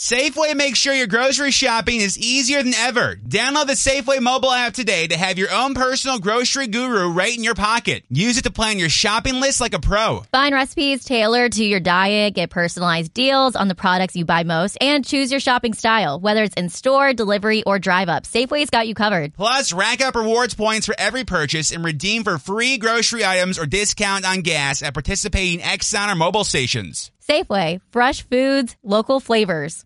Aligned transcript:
Safeway 0.00 0.56
makes 0.56 0.78
sure 0.78 0.94
your 0.94 1.06
grocery 1.06 1.50
shopping 1.50 2.00
is 2.00 2.16
easier 2.16 2.62
than 2.62 2.72
ever. 2.72 3.16
Download 3.16 3.66
the 3.66 3.74
Safeway 3.74 4.18
mobile 4.18 4.50
app 4.50 4.72
today 4.72 5.06
to 5.06 5.14
have 5.14 5.36
your 5.36 5.52
own 5.52 5.74
personal 5.74 6.18
grocery 6.18 6.68
guru 6.68 7.12
right 7.12 7.36
in 7.36 7.44
your 7.44 7.54
pocket. 7.54 8.04
Use 8.08 8.38
it 8.38 8.44
to 8.44 8.50
plan 8.50 8.78
your 8.78 8.88
shopping 8.88 9.40
list 9.42 9.60
like 9.60 9.74
a 9.74 9.78
pro. 9.78 10.22
Find 10.32 10.54
recipes 10.54 11.04
tailored 11.04 11.52
to 11.52 11.64
your 11.66 11.80
diet, 11.80 12.32
get 12.32 12.48
personalized 12.48 13.12
deals 13.12 13.54
on 13.54 13.68
the 13.68 13.74
products 13.74 14.16
you 14.16 14.24
buy 14.24 14.42
most, 14.42 14.78
and 14.80 15.04
choose 15.04 15.30
your 15.30 15.38
shopping 15.38 15.74
style, 15.74 16.18
whether 16.18 16.44
it's 16.44 16.54
in 16.54 16.70
store, 16.70 17.12
delivery, 17.12 17.62
or 17.64 17.78
drive 17.78 18.08
up. 18.08 18.22
Safeway's 18.22 18.70
got 18.70 18.88
you 18.88 18.94
covered. 18.94 19.34
Plus, 19.34 19.74
rack 19.74 20.00
up 20.00 20.14
rewards 20.14 20.54
points 20.54 20.86
for 20.86 20.94
every 20.96 21.24
purchase 21.24 21.72
and 21.72 21.84
redeem 21.84 22.24
for 22.24 22.38
free 22.38 22.78
grocery 22.78 23.22
items 23.22 23.58
or 23.58 23.66
discount 23.66 24.24
on 24.24 24.40
gas 24.40 24.82
at 24.82 24.94
participating 24.94 25.60
Exxon 25.60 26.10
or 26.10 26.16
mobile 26.16 26.44
stations. 26.44 27.10
Safeway, 27.28 27.82
fresh 27.92 28.26
foods, 28.26 28.76
local 28.82 29.20
flavors. 29.20 29.84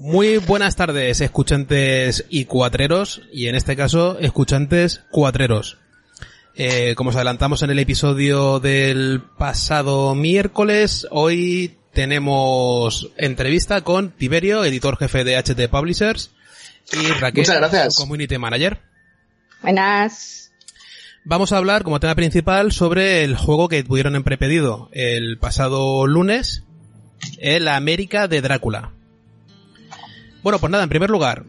Muy 0.00 0.38
buenas 0.38 0.76
tardes, 0.76 1.20
escuchantes 1.20 2.24
y 2.28 2.44
cuatreros, 2.44 3.22
y 3.32 3.48
en 3.48 3.56
este 3.56 3.74
caso, 3.74 4.16
escuchantes 4.20 5.02
cuatreros. 5.10 5.78
Eh, 6.54 6.94
como 6.94 7.10
os 7.10 7.16
adelantamos 7.16 7.62
en 7.62 7.70
el 7.70 7.80
episodio 7.80 8.60
del 8.60 9.20
pasado 9.38 10.14
miércoles, 10.14 11.08
hoy 11.10 11.78
tenemos 11.92 13.10
entrevista 13.16 13.80
con 13.80 14.10
Tiberio, 14.10 14.64
editor 14.64 14.96
jefe 14.98 15.24
de 15.24 15.36
HT 15.36 15.68
Publishers, 15.68 16.30
y 16.92 17.08
Raquel, 17.08 17.42
Muchas 17.42 17.56
gracias. 17.56 17.96
Community 17.96 18.38
Manager. 18.38 18.80
Buenas. 19.62 20.52
Vamos 21.24 21.50
a 21.50 21.56
hablar 21.56 21.82
como 21.82 21.98
tema 21.98 22.14
principal 22.14 22.70
sobre 22.70 23.24
el 23.24 23.36
juego 23.36 23.68
que 23.68 23.82
tuvieron 23.82 24.14
en 24.14 24.22
prepedido 24.22 24.90
el 24.92 25.38
pasado 25.38 26.06
lunes, 26.06 26.62
el 27.38 27.66
América 27.66 28.28
de 28.28 28.40
Drácula. 28.40 28.92
Bueno, 30.48 30.60
pues 30.60 30.70
nada, 30.70 30.84
en 30.84 30.88
primer 30.88 31.10
lugar, 31.10 31.44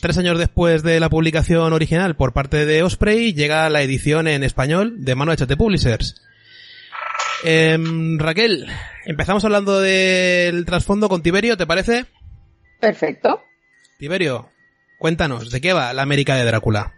tres 0.00 0.16
años 0.16 0.38
después 0.38 0.84
de 0.84 1.00
la 1.00 1.10
publicación 1.10 1.72
original 1.72 2.14
por 2.14 2.32
parte 2.32 2.64
de 2.64 2.84
Osprey, 2.84 3.34
llega 3.34 3.68
la 3.70 3.82
edición 3.82 4.28
en 4.28 4.44
español 4.44 5.04
de 5.04 5.16
mano 5.16 5.34
de 5.34 5.44
HT 5.44 5.56
Publishers. 5.56 6.14
Em, 7.42 8.20
Raquel, 8.20 8.68
empezamos 9.04 9.44
hablando 9.44 9.80
del 9.80 10.64
trasfondo 10.64 11.08
con 11.08 11.24
Tiberio, 11.24 11.56
¿te 11.56 11.66
parece? 11.66 12.06
Perfecto. 12.78 13.42
Tiberio, 13.98 14.48
cuéntanos, 15.00 15.50
¿de 15.50 15.60
qué 15.60 15.72
va 15.72 15.92
la 15.92 16.02
América 16.02 16.36
de 16.36 16.44
Drácula? 16.44 16.94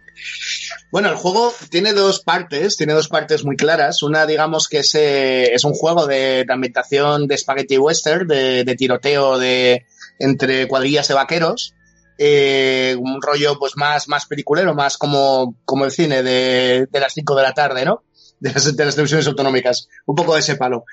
Bueno, 0.91 1.09
el 1.09 1.15
juego 1.15 1.51
tiene 1.71 1.93
dos 1.93 2.19
partes, 2.19 2.77
tiene 2.77 2.93
dos 2.93 3.07
partes 3.07 3.43
muy 3.43 3.55
claras. 3.55 4.03
Una, 4.03 4.27
digamos 4.27 4.67
que 4.67 4.77
es, 4.77 4.93
eh, 4.93 5.51
es 5.51 5.63
un 5.63 5.73
juego 5.73 6.05
de, 6.05 6.45
de 6.45 6.53
ambientación 6.53 7.25
de 7.25 7.39
spaghetti 7.39 7.79
western, 7.79 8.27
de, 8.27 8.63
de 8.63 8.75
tiroteo 8.75 9.39
de, 9.39 9.87
entre 10.19 10.67
cuadrillas 10.67 11.07
de 11.07 11.13
vaqueros. 11.13 11.73
Eh, 12.17 12.95
un 12.99 13.21
rollo 13.21 13.57
pues 13.57 13.73
más, 13.75 14.07
más 14.07 14.25
peliculero, 14.27 14.75
más 14.75 14.97
como, 14.97 15.55
como 15.65 15.85
el 15.85 15.91
cine 15.91 16.21
de, 16.21 16.87
de 16.89 16.99
las 16.99 17.13
5 17.13 17.35
de 17.35 17.43
la 17.43 17.53
tarde, 17.53 17.85
¿no? 17.85 18.03
De 18.39 18.51
las, 18.51 18.75
de 18.75 18.85
las 18.85 18.95
televisiones 18.95 19.27
autonómicas. 19.27 19.87
Un 20.05 20.15
poco 20.15 20.33
de 20.33 20.41
ese 20.41 20.55
palo. 20.55 20.85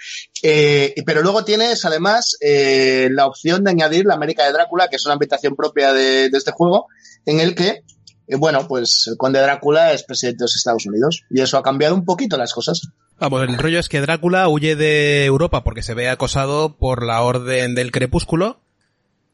Eh, 0.43 0.95
pero 1.05 1.23
luego 1.23 1.45
tienes 1.45 1.85
además 1.85 2.37
eh, 2.41 3.09
la 3.11 3.27
opción 3.27 3.65
de 3.65 3.71
añadir 3.71 4.07
la 4.07 4.15
América 4.15 4.45
de 4.47 4.53
Drácula, 4.53 4.89
que 4.89 4.97
es 4.97 5.05
una 5.05 5.15
ambientación 5.15 5.57
propia 5.57 5.93
de, 5.93 6.27
este 6.27 6.53
juego, 6.53 6.87
en 7.27 7.41
el 7.41 7.55
que 7.55 7.83
eh, 8.31 8.37
bueno, 8.37 8.67
pues 8.69 9.09
el 9.09 9.17
conde 9.17 9.41
Drácula 9.41 9.93
es 9.93 10.05
presidente 10.05 10.39
de 10.39 10.45
los 10.45 10.57
Estados 10.57 10.87
Unidos 10.87 11.25
y 11.31 11.41
eso 11.41 11.59
ha 11.59 11.63
cambiado 11.63 11.95
un 11.95 12.05
poquito 12.05 12.37
las 12.37 12.55
cosas. 12.55 12.83
Vamos, 13.19 13.43
el 13.43 13.59
rollo 13.59 13.79
es 13.81 13.89
que 13.89 14.01
Drácula 14.01 14.49
huye 14.49 14.77
de 14.77 15.27
Europa 15.27 15.63
porque 15.65 15.83
se 15.83 15.95
ve 15.95 16.09
acosado 16.09 16.79
por 16.79 17.05
la 17.05 17.21
Orden 17.21 17.75
del 17.75 17.91
Crepúsculo. 17.91 18.61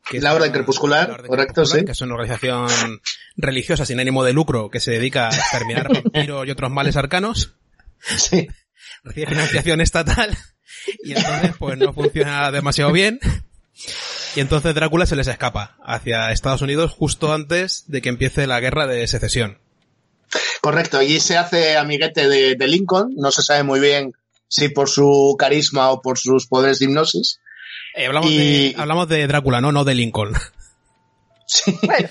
Que 0.09 0.21
La 0.21 0.35
Orden 0.35 0.53
Crepuscular, 0.53 1.09
la 1.09 1.15
Orden 1.15 1.27
correcto, 1.27 1.55
Crepuscular, 1.55 1.81
sí. 1.81 1.85
Que 1.85 1.93
es 1.93 2.01
una 2.01 2.15
organización 2.15 3.01
religiosa 3.37 3.85
sin 3.85 4.01
ánimo 4.01 4.25
de 4.25 4.33
lucro 4.33 4.71
que 4.71 4.81
se 4.81 4.93
dedica 4.93 5.29
a 5.29 5.35
exterminar 5.35 5.89
vampiros 5.93 6.47
y 6.47 6.51
otros 6.51 6.71
males 6.71 6.97
arcanos. 6.97 7.55
Sí. 7.99 8.49
Recibe 9.03 9.27
financiación 9.27 9.81
estatal 9.81 10.37
y 11.03 11.13
entonces 11.13 11.53
pues 11.59 11.79
no 11.79 11.93
funciona 11.93 12.51
demasiado 12.51 12.93
bien. 12.93 13.19
Y 14.35 14.41
entonces 14.41 14.75
Drácula 14.75 15.07
se 15.07 15.17
les 15.17 15.27
escapa 15.27 15.77
hacia 15.83 16.31
Estados 16.31 16.63
Unidos 16.63 16.93
justo 16.93 17.33
antes 17.33 17.85
de 17.89 18.03
que 18.03 18.09
empiece 18.09 18.47
la 18.47 18.61
guerra 18.61 18.87
de 18.87 19.07
secesión. 19.07 19.59
Correcto, 20.61 21.03
y 21.03 21.21
se 21.21 21.37
hace 21.37 21.77
amiguete 21.77 22.29
de, 22.29 22.55
de 22.57 22.69
Lincoln, 22.69 23.15
no 23.17 23.31
se 23.31 23.43
sabe 23.43 23.63
muy 23.63 23.81
bien 23.81 24.13
si 24.49 24.69
por 24.69 24.89
su 24.89 25.37
carisma 25.39 25.91
o 25.91 26.03
por 26.03 26.19
sus 26.19 26.47
poderes 26.47 26.79
de 26.79 26.87
hipnosis. 26.87 27.41
Eh, 27.97 28.07
hablamos, 28.07 28.31
Y- 28.31 28.73
de, 28.73 28.75
hablamos 28.81 29.09
de 29.09 29.27
Drácula, 29.27 29.61
no, 29.61 29.73
no 29.73 29.85
de 29.85 29.95
Lincoln. 29.95 30.35
Sí, 31.49 31.79
Bueno, 31.81 32.09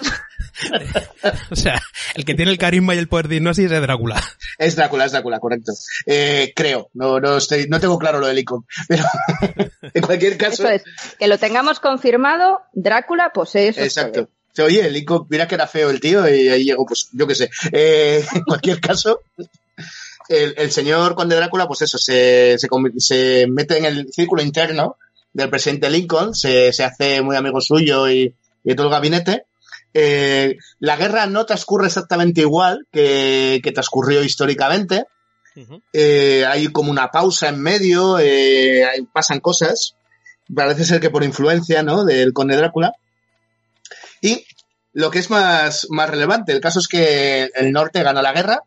O 1.52 1.56
sea, 1.58 1.82
el 2.14 2.24
que 2.24 2.36
tiene 2.36 2.52
el 2.52 2.58
carisma 2.58 2.96
y 2.96 3.00
el 3.00 3.10
poder 3.10 3.28
de 3.28 3.36
hipnosis 3.36 3.70
es 3.70 3.82
Drácula. 3.82 4.24
es 4.58 4.78
Drácula, 4.78 5.04
es 5.04 5.12
Drácula, 5.12 5.42
correcto. 5.42 5.74
Eh, 6.06 6.54
creo, 6.56 6.90
no, 6.94 7.20
no, 7.20 7.36
estoy, 7.36 7.68
no 7.68 7.82
tengo 7.82 8.00
claro 8.00 8.20
lo 8.22 8.28
de 8.28 8.34
Lincoln, 8.34 8.66
pero 8.88 9.04
en 9.94 10.02
cualquier 10.04 10.38
caso, 10.38 10.64
eso 10.64 10.70
es. 10.70 10.84
Que 11.20 11.28
lo 11.28 11.38
tengamos 11.38 11.82
confirmado, 11.82 12.62
Drácula 12.72 13.32
posee 13.34 13.68
esos 13.70 13.84
exacto. 13.84 14.30
Oye, 14.64 14.90
Lincoln, 14.90 15.28
mira 15.30 15.50
que 15.50 15.56
era 15.56 15.68
feo 15.68 15.90
el 15.90 16.00
tío 16.00 16.26
y 16.34 16.48
ahí 16.48 16.64
llegó, 16.64 16.86
pues 16.86 17.10
yo 17.12 17.28
qué 17.28 17.36
sé. 17.36 17.50
Eh, 17.74 18.26
en 18.36 18.44
cualquier 18.44 18.80
caso, 18.80 19.20
el, 20.30 20.54
el 20.58 20.72
señor 20.72 21.14
conde 21.14 21.36
Drácula, 21.36 21.68
pues 21.68 21.82
eso, 21.82 21.98
se, 21.98 22.56
se, 22.58 22.70
se 23.00 23.48
mete 23.50 23.78
en 23.80 23.84
el 23.86 24.08
círculo 24.14 24.42
interno 24.42 24.96
del 25.36 25.50
presidente 25.50 25.90
Lincoln, 25.90 26.34
se, 26.34 26.72
se 26.72 26.86
hace 26.86 27.22
muy 27.22 27.36
amigo 27.36 27.60
suyo 27.60 28.10
y, 28.10 28.34
y 28.64 28.70
de 28.70 28.76
todo 28.76 28.88
el 28.88 28.94
gabinete. 28.94 29.44
Eh, 29.94 30.56
la 30.80 30.96
guerra 30.96 31.26
no 31.26 31.46
transcurre 31.46 31.88
exactamente 31.88 32.42
igual 32.42 32.88
que, 32.92 33.60
que 33.62 33.72
transcurrió 33.72 34.24
históricamente. 34.24 35.06
Eh, 35.94 36.46
hay 36.48 36.68
como 36.68 36.90
una 36.90 37.12
pausa 37.12 37.50
en 37.50 37.62
medio, 37.62 38.18
eh, 38.20 38.86
pasan 39.14 39.42
cosas. 39.42 39.96
Parece 40.54 40.86
ser 40.86 41.02
que 41.02 41.10
por 41.10 41.24
influencia, 41.24 41.84
¿no? 41.84 42.06
Del 42.06 42.32
conde 42.32 42.56
Drácula. 42.56 42.94
Y 44.22 44.46
lo 44.94 45.12
que 45.12 45.20
es 45.20 45.30
más, 45.30 45.88
más 45.90 46.10
relevante, 46.10 46.54
el 46.54 46.62
caso 46.62 46.80
es 46.80 46.88
que 46.88 47.50
el 47.56 47.74
norte 47.74 48.04
gana 48.04 48.22
la 48.22 48.32
guerra, 48.32 48.62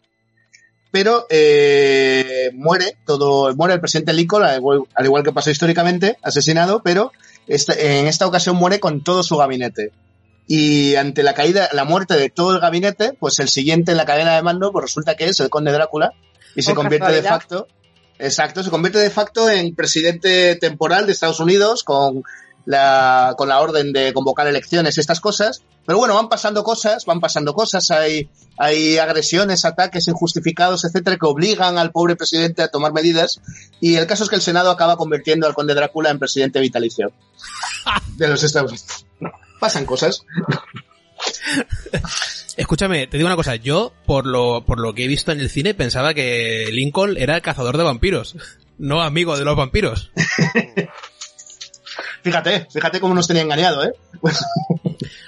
pero 0.91 1.26
eh, 1.31 2.50
muere 2.54 2.97
todo, 3.06 3.54
muere 3.54 3.75
el 3.75 3.81
presidente 3.81 4.12
Lincoln, 4.12 4.44
al 4.44 4.56
igual, 4.59 4.81
al 4.94 5.04
igual 5.04 5.22
que 5.22 5.32
pasó 5.32 5.50
históricamente, 5.50 6.16
asesinado, 6.22 6.82
pero 6.82 7.12
esta- 7.47 7.75
en 7.75 8.06
esta 8.06 8.26
ocasión 8.26 8.56
muere 8.56 8.81
con 8.81 9.03
todo 9.04 9.22
su 9.22 9.37
gabinete. 9.37 9.93
Y 10.47 10.94
ante 10.97 11.22
la 11.22 11.34
caída, 11.34 11.69
la 11.72 11.84
muerte 11.84 12.15
de 12.15 12.31
todo 12.31 12.54
el 12.54 12.60
gabinete, 12.60 13.12
pues 13.21 13.38
el 13.38 13.49
siguiente 13.49 13.91
en 13.93 13.99
la 13.99 14.06
cadena 14.06 14.34
de 14.34 14.43
mando, 14.43 14.72
pues 14.72 14.84
resulta 14.84 15.15
que 15.15 15.26
es 15.26 15.38
el 15.41 15.50
conde 15.50 15.72
Drácula, 15.72 16.12
y 16.56 16.62
se 16.62 16.71
convierte 16.75 17.12
de 17.12 17.22
facto, 17.28 17.69
exacto, 18.19 18.62
se 18.62 18.70
convierte 18.70 18.99
de 18.99 19.10
facto 19.10 19.50
en 19.50 19.75
presidente 19.75 20.56
temporal 20.56 21.05
de 21.06 21.12
Estados 21.12 21.41
Unidos 21.41 21.84
con 21.84 22.22
la, 22.68 23.34
con 23.38 23.48
la 23.48 23.60
orden 23.60 23.94
de 23.94 24.12
convocar 24.12 24.46
elecciones 24.46 24.96
y 24.96 25.00
estas 25.00 25.20
cosas. 25.20 25.62
Pero 25.86 25.98
bueno, 25.98 26.14
van 26.14 26.28
pasando 26.28 26.62
cosas, 26.62 27.06
van 27.06 27.19
pasando 27.19 27.54
cosas, 27.54 27.90
hay, 27.90 28.28
hay 28.58 28.98
agresiones, 28.98 29.64
ataques 29.64 30.06
injustificados, 30.06 30.84
etcétera, 30.84 31.16
que 31.16 31.26
obligan 31.26 31.78
al 31.78 31.93
pobre 31.93 32.14
presidente 32.14 32.60
a 32.60 32.69
tomar 32.69 32.93
medidas. 32.93 33.40
Y 33.81 33.94
el 33.94 34.06
caso 34.06 34.25
es 34.25 34.28
que 34.28 34.37
el 34.37 34.43
Senado 34.43 34.70
acaba 34.70 34.98
convirtiendo 34.98 35.46
al 35.46 35.54
conde 35.54 35.75
Drácula 35.75 36.10
en 36.10 36.19
presidente 36.19 36.60
vitalicio 36.60 37.10
de 38.16 38.28
los 38.28 38.43
Estados 38.43 38.72
Unidos. 38.72 39.06
Pasan 39.58 39.87
cosas. 39.87 40.26
Escúchame, 42.58 43.06
te 43.06 43.16
digo 43.16 43.28
una 43.28 43.37
cosa, 43.37 43.56
yo 43.56 43.94
por 44.04 44.26
lo, 44.26 44.62
por 44.66 44.78
lo 44.78 44.94
que 44.94 45.04
he 45.06 45.08
visto 45.08 45.32
en 45.32 45.40
el 45.40 45.48
cine 45.48 45.72
pensaba 45.72 46.12
que 46.12 46.69
Lincoln 46.70 47.16
era 47.16 47.40
cazador 47.40 47.78
de 47.78 47.84
vampiros, 47.84 48.37
no 48.76 49.00
amigo 49.00 49.38
de 49.38 49.46
los 49.46 49.56
vampiros. 49.56 50.10
Fíjate, 52.28 52.66
fíjate 52.70 53.00
cómo 53.00 53.14
nos 53.14 53.26
tenía 53.26 53.42
engañado, 53.42 53.84
¿eh? 53.84 53.92
Pues, 54.20 54.38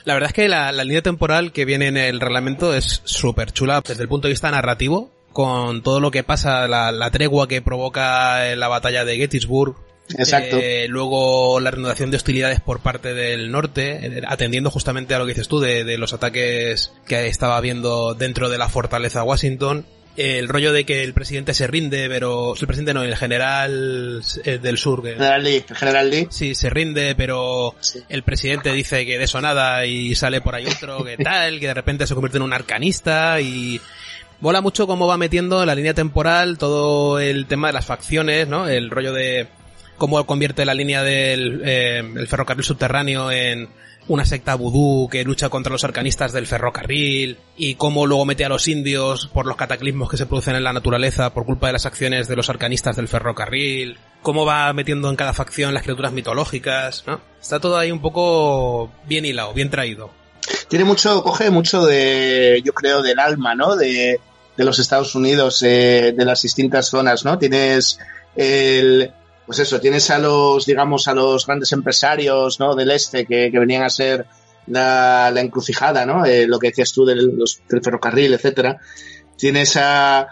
La 0.05 0.15
verdad 0.15 0.29
es 0.29 0.35
que 0.35 0.49
la, 0.49 0.71
la 0.73 0.85
línea 0.85 1.03
temporal 1.03 1.53
que 1.53 1.65
viene 1.65 1.87
en 1.89 1.97
el 1.97 2.21
reglamento 2.21 2.75
es 2.75 3.01
súper 3.05 3.53
chula 3.53 3.83
desde 3.87 4.03
el 4.03 4.09
punto 4.09 4.29
de 4.29 4.33
vista 4.33 4.51
narrativo, 4.51 5.11
con 5.33 5.83
todo 5.83 6.01
lo 6.01 6.11
que 6.11 6.25
pasa, 6.25 6.69
la, 6.69 6.93
la 6.93 7.11
tregua 7.11 7.49
que 7.49 7.63
provoca 7.63 8.51
en 8.51 8.61
la 8.61 8.69
batalla 8.69 9.05
de 9.05 9.17
Gettysburg, 9.17 9.77
Exacto. 10.19 10.59
Eh, 10.61 10.87
luego 10.89 11.61
la 11.61 11.71
reanudación 11.71 12.11
de 12.11 12.17
hostilidades 12.17 12.61
por 12.61 12.81
parte 12.81 13.15
del 13.15 13.51
norte, 13.51 14.19
eh, 14.19 14.23
atendiendo 14.27 14.71
justamente 14.71 15.15
a 15.15 15.19
lo 15.19 15.27
que 15.27 15.33
dices 15.33 15.49
tú 15.49 15.61
de, 15.61 15.85
de 15.85 15.99
los 15.99 16.13
ataques 16.13 16.93
que 17.07 17.29
estaba 17.29 17.57
habiendo 17.57 18.15
dentro 18.15 18.49
de 18.49 18.59
la 18.59 18.69
fortaleza 18.69 19.23
Washington. 19.23 19.87
El 20.21 20.49
rollo 20.49 20.73
de 20.73 20.85
que 20.85 21.03
el 21.03 21.15
presidente 21.15 21.55
se 21.55 21.67
rinde, 21.67 22.09
pero 22.09 22.55
el 22.55 22.67
presidente 22.67 22.93
no, 22.95 23.03
el 23.03 23.17
general 23.17 24.23
eh, 24.45 24.59
del 24.59 24.77
sur. 24.79 25.03
que- 25.03 25.13
General 25.15 25.43
Lee, 25.43 25.65
el 25.69 25.77
General 25.77 26.11
Lee. 26.11 26.27
Sí, 26.31 26.55
se 26.55 26.71
rinde, 26.71 27.15
pero 27.15 27.75
Sí. 27.81 28.01
el 28.09 28.23
presidente 28.23 28.73
dice 28.73 29.07
que 29.07 29.19
de 29.19 29.25
eso 29.25 29.41
nada 29.41 29.85
y 29.87 30.15
sale 30.15 30.41
por 30.41 30.55
ahí 30.55 30.67
otro 30.67 31.05
que 31.05 31.17
tal, 31.25 31.59
que 31.61 31.67
de 31.69 31.75
repente 31.75 32.07
se 32.07 32.15
convierte 32.15 32.39
en 32.39 32.43
un 32.43 32.53
arcanista 32.53 33.41
y 33.41 33.81
mola 34.41 34.61
mucho 34.61 34.87
cómo 34.87 35.07
va 35.07 35.17
metiendo 35.17 35.61
en 35.61 35.67
la 35.67 35.75
línea 35.75 35.95
temporal 35.95 36.59
todo 36.59 37.19
el 37.19 37.47
tema 37.47 37.69
de 37.69 37.73
las 37.75 37.87
facciones, 37.87 38.49
¿no? 38.49 38.69
El 38.69 38.91
rollo 38.91 39.13
de 39.13 39.49
cómo 39.99 40.25
convierte 40.27 40.65
la 40.65 40.75
línea 40.75 41.03
del 41.03 41.61
eh, 41.65 41.99
el 41.99 42.27
ferrocarril 42.27 42.65
subterráneo 42.65 43.31
en 43.31 43.69
una 44.11 44.25
secta 44.25 44.57
vudú 44.57 45.09
que 45.09 45.23
lucha 45.23 45.51
contra 45.51 45.71
los 45.71 45.85
arcanistas 45.85 46.33
del 46.33 46.49
ferrocarril 46.49 47.39
y 47.57 47.77
cómo 47.77 48.07
luego 48.07 48.27
mete 48.27 48.45
a 48.45 48.49
los 48.49 48.67
indios 48.67 49.29
por 49.33 49.47
los 49.47 49.57
cataclismos 49.57 50.11
que 50.11 50.17
se 50.17 50.27
producen 50.27 50.57
en 50.57 50.65
la 50.65 50.73
naturaleza 50.73 51.33
por 51.33 51.47
culpa 51.47 51.69
de 51.69 51.75
las 51.75 51.87
acciones 51.87 52.27
de 52.27 52.35
los 52.35 52.51
arcanistas 52.51 52.97
del 52.97 53.07
ferrocarril, 53.07 53.99
cómo 54.21 54.45
va 54.45 54.73
metiendo 54.73 55.09
en 55.11 55.15
cada 55.15 55.33
facción 55.33 55.75
las 55.75 55.85
criaturas 55.85 56.11
mitológicas. 56.11 57.05
Está 57.41 57.61
todo 57.61 57.79
ahí 57.79 57.93
un 57.93 58.01
poco 58.01 58.91
bien 59.07 59.25
hilado, 59.25 59.55
bien 59.55 59.71
traído. 59.71 60.11
Tiene 60.67 60.85
mucho, 60.85 61.23
coge 61.23 61.51
mucho 61.51 61.87
de, 61.87 62.61
yo 62.65 62.73
creo, 62.73 63.03
del 63.03 63.21
alma, 63.21 63.55
¿no? 63.55 63.77
De, 63.77 64.19
de 64.57 64.65
los 64.65 64.81
Estados 64.81 65.15
Unidos, 65.15 65.63
eh, 65.63 66.13
de 66.17 66.25
las 66.25 66.43
distintas 66.43 66.89
zonas, 66.89 67.25
¿no? 67.25 67.39
Tienes 67.39 68.01
el, 68.35 69.13
pues 69.51 69.59
eso, 69.59 69.81
tienes 69.81 70.09
a 70.11 70.19
los, 70.19 70.65
digamos, 70.65 71.09
a 71.09 71.15
los 71.15 71.45
grandes 71.45 71.73
empresarios, 71.73 72.61
¿no? 72.61 72.75
Del 72.77 72.91
este 72.93 73.27
que, 73.27 73.51
que 73.51 73.59
venían 73.59 73.83
a 73.83 73.91
ser 73.91 74.27
la, 74.69 75.31
la 75.35 75.41
encrucijada, 75.41 76.07
¿no? 76.07 76.25
Eh, 76.25 76.47
lo 76.47 76.59
que 76.61 76.69
decías 76.69 76.93
tú 76.93 77.05
del, 77.05 77.37
los- 77.37 77.61
del 77.69 77.83
ferrocarril, 77.83 78.33
etcétera. 78.35 78.79
Tienes 79.37 79.77
a, 79.77 80.29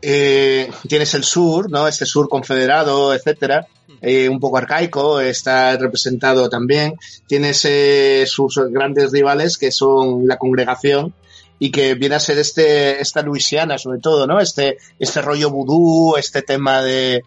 eh, 0.00 0.70
tienes 0.88 1.12
el 1.14 1.24
sur, 1.24 1.70
¿no? 1.70 1.86
Este 1.88 2.06
sur 2.06 2.28
confederado, 2.28 3.12
etcétera. 3.14 3.66
eh, 4.00 4.28
un 4.28 4.40
poco 4.40 4.56
arcaico, 4.58 5.20
está 5.20 5.76
representado 5.76 6.48
también. 6.48 6.94
Tienes 7.26 7.64
eh, 7.66 8.24
sus 8.26 8.58
grandes 8.70 9.12
rivales 9.12 9.58
que 9.58 9.70
son 9.72 10.26
la 10.26 10.36
congregación 10.38 11.14
y 11.58 11.70
que 11.70 11.94
viene 11.94 12.14
a 12.16 12.20
ser 12.20 12.38
este 12.38 13.00
esta 13.00 13.22
Luisiana 13.22 13.76
sobre 13.78 13.98
todo, 14.00 14.26
¿no? 14.26 14.40
Este 14.40 14.78
este 14.98 15.20
rollo 15.22 15.50
vudú, 15.50 16.16
este 16.16 16.42
tema 16.42 16.82
de 16.82 17.22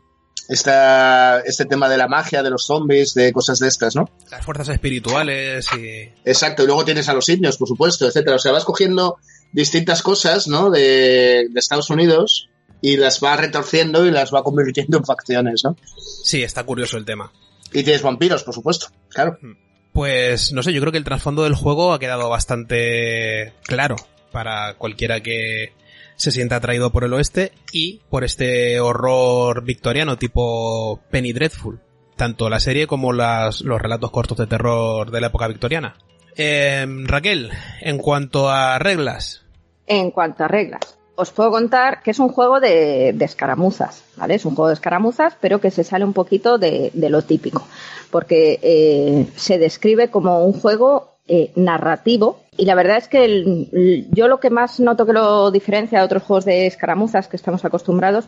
esta 0.50 1.42
este 1.42 1.66
tema 1.66 1.90
de 1.90 1.98
la 1.98 2.08
magia, 2.08 2.44
de 2.44 2.50
los 2.50 2.66
zombies, 2.66 3.14
de 3.14 3.32
cosas 3.34 3.60
de 3.60 3.68
estas, 3.68 3.96
¿no? 3.96 4.10
Las 4.32 4.46
fuerzas 4.46 4.70
espirituales 4.70 5.68
y... 5.78 6.10
Exacto, 6.26 6.64
y 6.64 6.68
luego 6.68 6.86
tienes 6.86 7.10
a 7.10 7.14
los 7.14 7.28
indios, 7.30 7.58
por 7.58 7.68
supuesto, 7.68 8.08
etcétera. 8.08 8.38
O 8.38 8.40
sea, 8.40 8.52
vas 8.52 8.66
cogiendo 8.66 9.18
distintas 9.52 10.02
cosas, 10.02 10.48
¿no? 10.48 10.70
De, 10.70 11.48
de 11.50 11.60
Estados 11.60 11.90
Unidos 11.90 12.50
y 12.82 12.98
las 12.98 13.24
va 13.24 13.36
retorciendo 13.36 14.06
y 14.06 14.12
las 14.12 14.34
va 14.34 14.44
convirtiendo 14.44 14.98
en 14.98 15.06
facciones, 15.06 15.64
¿no? 15.64 15.76
Sí, 16.24 16.44
está 16.44 16.64
curioso 16.64 16.98
el 16.98 17.06
tema. 17.06 17.32
Y 17.74 17.84
tienes 17.84 18.02
vampiros, 18.02 18.44
por 18.44 18.54
supuesto, 18.54 18.88
claro. 19.10 19.38
Pues 19.94 20.54
no 20.54 20.64
sé, 20.64 20.74
yo 20.74 20.80
creo 20.80 20.92
que 20.92 20.98
el 20.98 21.04
trasfondo 21.04 21.44
del 21.44 21.56
juego 21.56 21.94
ha 21.94 22.00
quedado 22.00 22.30
bastante 22.30 23.54
claro 23.64 23.96
para 24.32 24.76
cualquiera 24.76 25.22
que 25.22 25.74
se 26.18 26.32
sienta 26.32 26.58
atraído 26.58 26.92
por 26.92 27.04
el 27.04 27.14
oeste 27.14 27.54
y 27.72 28.02
por 28.10 28.24
este 28.24 28.80
horror 28.82 29.64
victoriano 29.64 30.18
tipo 30.18 31.00
Penny 31.10 31.32
Dreadful. 31.32 31.80
Tanto 32.16 32.50
la 32.50 32.60
serie 32.60 32.88
como 32.88 33.14
las, 33.14 33.62
los 33.62 33.80
relatos 33.80 34.12
cortos 34.12 34.38
de 34.38 34.48
terror 34.48 35.12
de 35.12 35.22
la 35.22 35.28
época 35.28 35.48
victoriana. 35.48 35.96
Eh, 36.36 36.86
Raquel, 37.06 37.52
en 37.82 38.00
cuanto 38.00 38.50
a 38.50 38.78
reglas, 38.80 39.46
En 39.86 40.12
cuanto 40.12 40.44
a 40.44 40.48
reglas, 40.48 40.98
os 41.16 41.32
puedo 41.32 41.52
contar 41.52 42.02
que 42.04 42.12
es 42.12 42.20
un 42.20 42.30
juego 42.30 42.60
de, 42.60 43.10
escaramuzas, 43.20 44.04
¿vale? 44.18 44.36
Es 44.36 44.46
un 44.46 44.56
juego 44.56 44.68
de 44.68 44.76
escaramuzas, 44.76 45.36
pero 45.40 45.60
que 45.60 45.72
se 45.72 45.84
sale 45.84 46.06
un 46.06 46.14
poquito 46.14 46.58
de, 46.58 46.92
de 46.94 47.10
lo 47.10 47.22
típico, 47.24 47.68
porque 48.12 48.60
eh, 48.62 49.28
se 49.36 49.58
describe 49.58 50.10
como 50.10 50.46
un 50.46 50.54
juego 50.54 51.18
eh, 51.28 51.52
narrativo 51.56 52.44
y 52.58 52.66
la 52.66 52.76
verdad 52.76 52.98
es 52.98 53.08
que 53.08 53.24
el- 53.24 54.08
yo 54.12 54.28
lo 54.28 54.40
que 54.40 54.50
más 54.50 54.80
noto 54.80 55.06
que 55.06 55.14
lo 55.14 55.52
diferencia 55.52 56.00
de 56.00 56.06
otros 56.06 56.24
juegos 56.24 56.46
de 56.46 56.66
escaramuzas 56.66 57.28
que 57.28 57.38
estamos 57.38 57.64
acostumbrados 57.64 58.28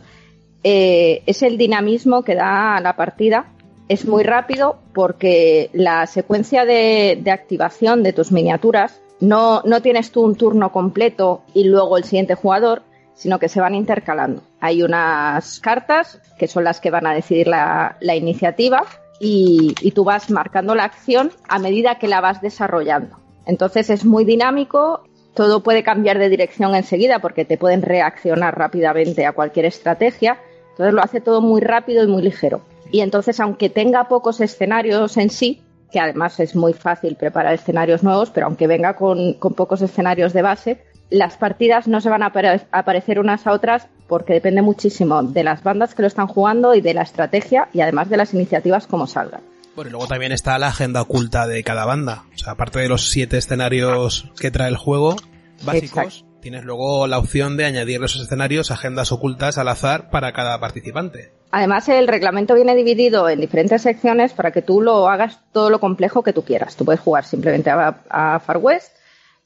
eh, 0.62 1.22
es 1.26 1.42
el 1.42 1.58
dinamismo 1.58 2.22
que 2.22 2.34
da 2.34 2.76
a 2.76 2.80
la 2.80 2.96
partida. 2.96 3.46
Es 3.88 4.06
muy 4.06 4.22
rápido 4.22 4.78
porque 4.94 5.70
la 5.72 6.06
secuencia 6.06 6.64
de, 6.64 7.18
de 7.20 7.30
activación 7.30 8.02
de 8.02 8.12
tus 8.12 8.30
miniaturas 8.30 9.00
no, 9.20 9.62
no 9.64 9.82
tienes 9.82 10.12
tú 10.12 10.22
un 10.22 10.36
turno 10.36 10.70
completo 10.70 11.42
y 11.54 11.64
luego 11.64 11.96
el 11.96 12.04
siguiente 12.04 12.34
jugador, 12.34 12.82
sino 13.14 13.38
que 13.38 13.48
se 13.48 13.60
van 13.60 13.74
intercalando. 13.74 14.42
Hay 14.60 14.82
unas 14.82 15.60
cartas 15.60 16.20
que 16.38 16.46
son 16.46 16.64
las 16.64 16.80
que 16.80 16.90
van 16.90 17.06
a 17.06 17.14
decidir 17.14 17.48
la, 17.48 17.96
iniciativa 18.00 18.84
y 19.18 19.90
tú 19.94 20.04
vas 20.04 20.30
marcando 20.30 20.74
la 20.74 20.84
acción 20.84 21.30
a 21.48 21.58
medida 21.58 21.98
que 21.98 22.08
la 22.08 22.20
vas 22.20 22.40
desarrollando. 22.40 23.19
Entonces 23.50 23.90
es 23.90 24.04
muy 24.04 24.24
dinámico, 24.24 25.02
todo 25.34 25.62
puede 25.64 25.82
cambiar 25.82 26.18
de 26.20 26.28
dirección 26.28 26.72
enseguida 26.76 27.18
porque 27.18 27.44
te 27.44 27.58
pueden 27.58 27.82
reaccionar 27.82 28.56
rápidamente 28.56 29.26
a 29.26 29.32
cualquier 29.32 29.66
estrategia. 29.66 30.38
Entonces 30.70 30.94
lo 30.94 31.02
hace 31.02 31.20
todo 31.20 31.40
muy 31.40 31.60
rápido 31.60 32.04
y 32.04 32.06
muy 32.06 32.22
ligero. 32.22 32.60
Y 32.92 33.00
entonces, 33.00 33.40
aunque 33.40 33.68
tenga 33.68 34.04
pocos 34.08 34.40
escenarios 34.40 35.16
en 35.16 35.30
sí, 35.30 35.62
que 35.90 35.98
además 35.98 36.38
es 36.38 36.54
muy 36.54 36.72
fácil 36.72 37.16
preparar 37.16 37.54
escenarios 37.54 38.04
nuevos, 38.04 38.30
pero 38.30 38.46
aunque 38.46 38.68
venga 38.68 38.94
con, 38.94 39.34
pocos 39.56 39.82
escenarios 39.82 40.32
de 40.32 40.42
base, 40.42 40.78
las 41.10 41.36
partidas 41.36 41.88
no 41.88 42.00
se 42.00 42.08
van 42.08 42.22
a 42.22 42.32
apare- 42.32 42.66
a 42.70 42.84
parecer 42.84 43.18
unas 43.18 43.48
a 43.48 43.52
otras 43.52 43.88
porque 44.06 44.32
depende 44.34 44.62
muchísimo 44.62 45.24
de 45.24 45.42
las 45.42 45.64
bandas 45.64 45.96
que 45.96 46.02
lo 46.02 46.08
están 46.08 46.28
jugando 46.28 46.74
y 46.76 46.80
de 46.80 46.94
la 46.94 47.02
estrategia 47.02 47.68
y 47.72 47.80
además 47.80 48.08
de 48.08 48.16
las 48.16 48.32
iniciativas 48.32 48.86
como 48.86 49.08
salgan. 49.08 49.40
Bueno, 49.76 49.88
y 49.88 49.92
luego 49.92 50.06
también 50.08 50.32
está 50.32 50.58
la 50.58 50.68
agenda 50.68 51.02
oculta 51.02 51.46
de 51.46 51.62
cada 51.62 51.84
banda. 51.84 52.24
O 52.34 52.38
sea, 52.38 52.52
aparte 52.52 52.80
de 52.80 52.88
los 52.88 53.10
siete 53.10 53.38
escenarios 53.38 54.30
que 54.38 54.50
trae 54.50 54.68
el 54.68 54.76
juego 54.76 55.16
básicos, 55.64 56.04
Exacto. 56.04 56.40
tienes 56.40 56.64
luego 56.64 57.06
la 57.06 57.18
opción 57.18 57.56
de 57.56 57.66
añadir 57.66 58.02
esos 58.02 58.22
escenarios 58.22 58.70
agendas 58.70 59.12
ocultas 59.12 59.58
al 59.58 59.68
azar 59.68 60.10
para 60.10 60.32
cada 60.32 60.58
participante. 60.58 61.32
Además, 61.52 61.88
el 61.88 62.08
reglamento 62.08 62.54
viene 62.54 62.74
dividido 62.74 63.28
en 63.28 63.40
diferentes 63.40 63.82
secciones 63.82 64.32
para 64.32 64.52
que 64.52 64.62
tú 64.62 64.80
lo 64.80 65.08
hagas 65.08 65.40
todo 65.52 65.70
lo 65.70 65.80
complejo 65.80 66.22
que 66.22 66.32
tú 66.32 66.44
quieras. 66.44 66.76
Tú 66.76 66.84
puedes 66.84 67.00
jugar 67.00 67.24
simplemente 67.24 67.70
a, 67.70 68.02
a 68.08 68.38
Far 68.40 68.58
West, 68.58 68.92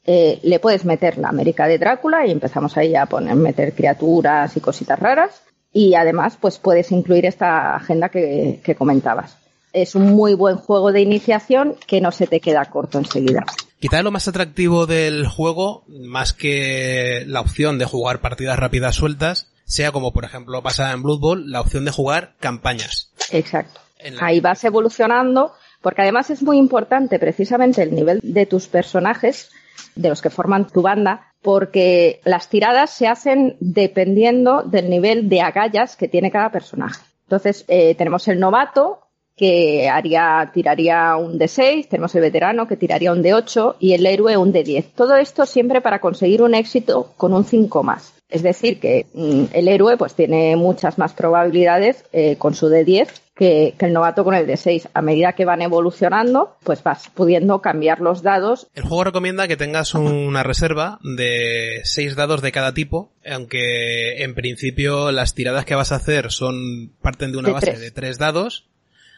eh, 0.05 0.39
le 0.43 0.59
puedes 0.59 0.85
meter 0.85 1.17
la 1.17 1.29
América 1.29 1.67
de 1.67 1.79
Drácula 1.79 2.27
y 2.27 2.31
empezamos 2.31 2.77
ahí 2.77 2.95
a 2.95 3.07
poner, 3.07 3.35
meter 3.35 3.73
criaturas 3.73 4.55
y 4.55 4.59
cositas 4.59 4.99
raras. 4.99 5.41
Y 5.73 5.95
además, 5.95 6.37
pues 6.39 6.59
puedes 6.59 6.91
incluir 6.91 7.25
esta 7.25 7.75
agenda 7.75 8.09
que, 8.09 8.61
que 8.63 8.75
comentabas. 8.75 9.37
Es 9.75 9.93
un 9.93 10.13
muy 10.15 10.33
buen 10.35 10.55
juego 10.57 10.91
de 10.91 11.01
iniciación 11.01 11.75
que 11.85 11.99
no 12.01 12.11
se 12.11 12.27
te 12.27 12.39
queda 12.39 12.63
corto 12.65 12.97
enseguida. 12.97 13.43
Quizá 13.79 14.01
lo 14.01 14.09
más 14.11 14.27
atractivo 14.27 14.85
del 14.87 15.27
juego, 15.27 15.83
más 15.87 16.31
que 16.33 17.23
la 17.27 17.41
opción 17.41 17.77
de 17.77 17.85
jugar 17.85 18.21
partidas 18.21 18.57
rápidas 18.57 18.95
sueltas, 18.95 19.51
sea 19.65 19.91
como 19.91 20.13
por 20.13 20.23
ejemplo 20.23 20.61
pasa 20.63 20.91
en 20.91 21.03
Blood 21.03 21.19
Bowl, 21.19 21.51
la 21.51 21.59
opción 21.61 21.83
de 21.85 21.91
jugar 21.91 22.35
campañas. 22.39 23.11
Exacto. 23.31 23.81
La- 24.03 24.27
Ahí 24.27 24.39
vas 24.39 24.63
evolucionando, 24.63 25.51
porque 25.81 26.03
además 26.03 26.29
es 26.29 26.41
muy 26.41 26.57
importante 26.57 27.19
precisamente 27.19 27.83
el 27.83 27.93
nivel 27.93 28.19
de 28.23 28.45
tus 28.45 28.67
personajes, 28.67 29.49
de 29.95 30.09
los 30.09 30.21
que 30.21 30.29
forman 30.29 30.67
tu 30.67 30.81
banda, 30.81 31.33
porque 31.41 32.21
las 32.23 32.47
tiradas 32.49 32.91
se 32.91 33.07
hacen 33.07 33.57
dependiendo 33.59 34.63
del 34.63 34.89
nivel 34.89 35.27
de 35.29 35.41
agallas 35.41 35.95
que 35.95 36.07
tiene 36.07 36.31
cada 36.31 36.51
personaje. 36.51 37.01
Entonces, 37.23 37.65
eh, 37.67 37.95
tenemos 37.95 38.27
el 38.27 38.39
novato, 38.39 39.04
que 39.35 39.89
haría, 39.89 40.49
tiraría 40.53 41.15
un 41.17 41.37
D6, 41.37 41.89
tenemos 41.89 42.15
el 42.15 42.21
veterano 42.21 42.67
que 42.67 42.77
tiraría 42.77 43.11
un 43.11 43.23
D8 43.23 43.75
y 43.79 43.93
el 43.93 44.05
héroe 44.05 44.37
un 44.37 44.53
D10. 44.53 44.85
Todo 44.95 45.15
esto 45.17 45.45
siempre 45.45 45.81
para 45.81 45.99
conseguir 45.99 46.41
un 46.41 46.55
éxito 46.55 47.13
con 47.17 47.33
un 47.33 47.43
5 47.43 47.83
más. 47.83 48.13
Es 48.29 48.41
decir, 48.41 48.79
que 48.79 49.05
mm, 49.13 49.45
el 49.53 49.67
héroe 49.67 49.97
pues 49.97 50.15
tiene 50.15 50.55
muchas 50.55 50.97
más 50.97 51.13
probabilidades 51.13 52.03
eh, 52.11 52.37
con 52.37 52.55
su 52.55 52.69
D10 52.69 53.07
que, 53.35 53.75
que 53.77 53.85
el 53.85 53.93
novato 53.93 54.23
con 54.23 54.33
el 54.33 54.47
D6. 54.47 54.89
A 54.93 55.01
medida 55.01 55.33
que 55.33 55.45
van 55.45 55.61
evolucionando, 55.61 56.57
pues 56.63 56.81
vas 56.81 57.09
pudiendo 57.13 57.61
cambiar 57.61 58.01
los 58.01 58.23
dados. 58.23 58.67
El 58.73 58.83
juego 58.83 59.03
recomienda 59.03 59.47
que 59.47 59.57
tengas 59.57 59.93
una 59.93 60.41
reserva 60.41 60.99
de 61.03 61.81
seis 61.83 62.15
dados 62.15 62.41
de 62.41 62.51
cada 62.51 62.73
tipo, 62.73 63.11
aunque 63.29 64.23
en 64.23 64.33
principio 64.33 65.11
las 65.11 65.35
tiradas 65.35 65.65
que 65.65 65.75
vas 65.75 65.91
a 65.91 65.97
hacer 65.97 66.31
son 66.31 66.93
parten 67.01 67.31
de 67.31 67.37
una 67.37 67.49
De 67.49 67.53
base 67.53 67.65
tres. 67.67 67.79
de 67.79 67.91
tres 67.91 68.17
dados, 68.17 68.69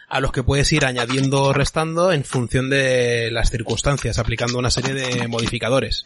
a 0.08 0.20
los 0.20 0.32
que 0.32 0.44
puedes 0.44 0.72
ir 0.72 0.86
añadiendo 0.86 1.44
o 1.44 1.54
restando 1.54 2.12
en 2.12 2.24
función 2.24 2.70
de 2.70 3.30
las 3.32 3.50
circunstancias, 3.50 4.20
aplicando 4.20 4.58
una 4.58 4.72
serie 4.72 4.94
de 4.94 5.28
modificadores. 5.28 6.06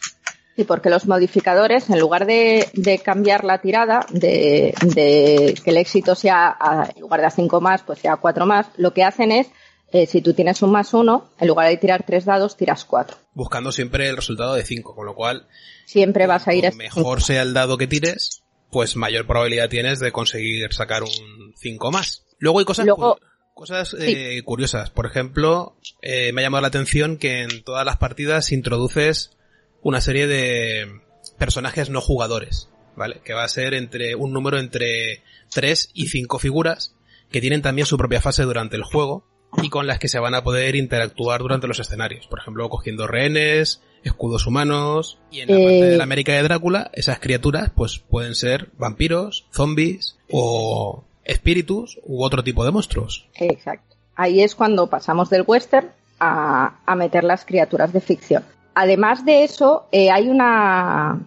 Sí, 0.56 0.64
porque 0.64 0.90
los 0.90 1.06
modificadores, 1.06 1.88
en 1.88 1.98
lugar 1.98 2.26
de, 2.26 2.68
de 2.74 2.98
cambiar 2.98 3.44
la 3.44 3.62
tirada, 3.62 4.04
de, 4.10 4.74
de, 4.82 5.54
que 5.64 5.70
el 5.70 5.78
éxito 5.78 6.14
sea, 6.14 6.54
a, 6.60 6.90
en 6.94 7.00
lugar 7.00 7.20
de 7.20 7.26
a 7.26 7.30
5 7.30 7.60
más, 7.60 7.82
pues 7.82 8.00
sea 8.00 8.14
a 8.14 8.16
4 8.18 8.44
más, 8.44 8.66
lo 8.76 8.92
que 8.92 9.02
hacen 9.02 9.32
es, 9.32 9.46
eh, 9.92 10.06
si 10.06 10.20
tú 10.20 10.34
tienes 10.34 10.60
un 10.60 10.70
más 10.70 10.92
1, 10.92 11.30
en 11.40 11.48
lugar 11.48 11.68
de 11.68 11.76
tirar 11.78 12.04
3 12.06 12.24
dados, 12.26 12.56
tiras 12.56 12.84
4. 12.84 13.16
Buscando 13.32 13.72
siempre 13.72 14.08
el 14.08 14.16
resultado 14.16 14.54
de 14.54 14.64
5, 14.64 14.94
con 14.94 15.06
lo 15.06 15.14
cual... 15.14 15.46
Siempre 15.86 16.26
vas 16.26 16.46
a 16.46 16.54
ir 16.54 16.66
a 16.66 16.70
mejor 16.72 17.02
cinco. 17.02 17.20
sea 17.20 17.42
el 17.42 17.54
dado 17.54 17.78
que 17.78 17.86
tires, 17.86 18.42
pues 18.70 18.94
mayor 18.96 19.26
probabilidad 19.26 19.70
tienes 19.70 20.00
de 20.00 20.12
conseguir 20.12 20.72
sacar 20.74 21.02
un 21.02 21.54
5 21.56 21.90
más. 21.90 22.26
Luego 22.38 22.58
hay 22.58 22.64
cosas... 22.66 22.84
Luego, 22.84 23.18
Cosas 23.54 23.90
sí. 23.90 23.96
eh, 24.00 24.42
curiosas. 24.44 24.90
Por 24.90 25.06
ejemplo, 25.06 25.76
eh, 26.00 26.32
me 26.32 26.40
ha 26.40 26.44
llamado 26.44 26.62
la 26.62 26.68
atención 26.68 27.16
que 27.18 27.42
en 27.42 27.62
todas 27.62 27.84
las 27.84 27.96
partidas 27.96 28.52
introduces 28.52 29.36
una 29.82 30.00
serie 30.00 30.26
de 30.26 31.00
personajes 31.38 31.90
no 31.90 32.00
jugadores, 32.00 32.68
¿vale? 32.96 33.20
Que 33.24 33.34
va 33.34 33.44
a 33.44 33.48
ser 33.48 33.74
entre 33.74 34.14
un 34.14 34.32
número 34.32 34.58
entre 34.58 35.22
3 35.52 35.90
y 35.94 36.06
5 36.06 36.38
figuras 36.38 36.94
que 37.30 37.40
tienen 37.40 37.62
también 37.62 37.86
su 37.86 37.96
propia 37.96 38.20
fase 38.20 38.42
durante 38.44 38.76
el 38.76 38.84
juego 38.84 39.24
y 39.60 39.68
con 39.68 39.86
las 39.86 39.98
que 39.98 40.08
se 40.08 40.18
van 40.18 40.34
a 40.34 40.44
poder 40.44 40.76
interactuar 40.76 41.40
durante 41.40 41.66
los 41.66 41.78
escenarios. 41.78 42.26
Por 42.26 42.38
ejemplo, 42.38 42.68
cogiendo 42.70 43.06
rehenes, 43.06 43.82
escudos 44.02 44.46
humanos 44.46 45.18
y 45.30 45.40
en 45.40 45.48
la 45.48 45.56
eh... 45.56 45.64
parte 45.64 45.90
de 45.90 45.96
la 45.96 46.04
América 46.04 46.32
de 46.32 46.42
Drácula, 46.42 46.90
esas 46.94 47.18
criaturas 47.18 47.70
pues 47.74 47.98
pueden 47.98 48.34
ser 48.34 48.70
vampiros, 48.78 49.46
zombies 49.52 50.16
o 50.30 51.04
espíritus 51.24 51.98
u 52.04 52.22
otro 52.22 52.42
tipo 52.42 52.64
de 52.64 52.70
monstruos. 52.70 53.28
Exacto. 53.34 53.96
Ahí 54.14 54.42
es 54.42 54.54
cuando 54.54 54.88
pasamos 54.88 55.30
del 55.30 55.44
western 55.46 55.90
a, 56.20 56.80
a 56.84 56.94
meter 56.94 57.24
las 57.24 57.44
criaturas 57.44 57.92
de 57.92 58.00
ficción. 58.00 58.44
Además 58.74 59.24
de 59.24 59.44
eso, 59.44 59.86
eh, 59.92 60.10
hay 60.10 60.28
una, 60.28 61.20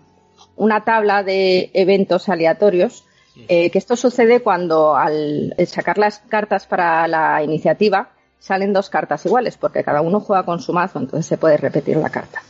una 0.55 0.83
tabla 0.83 1.23
de 1.23 1.69
eventos 1.73 2.29
aleatorios, 2.29 3.05
eh, 3.49 3.69
que 3.69 3.77
esto 3.77 3.95
sucede 3.95 4.41
cuando 4.41 4.95
al 4.95 5.53
sacar 5.67 5.97
las 5.97 6.19
cartas 6.19 6.65
para 6.65 7.07
la 7.07 7.43
iniciativa 7.43 8.09
salen 8.39 8.73
dos 8.73 8.89
cartas 8.89 9.25
iguales, 9.25 9.57
porque 9.57 9.83
cada 9.83 10.01
uno 10.01 10.19
juega 10.19 10.43
con 10.43 10.61
su 10.61 10.71
mazo, 10.71 10.99
entonces 10.99 11.25
se 11.25 11.37
puede 11.37 11.57
repetir 11.57 11.97
la 11.97 12.09
carta. 12.09 12.41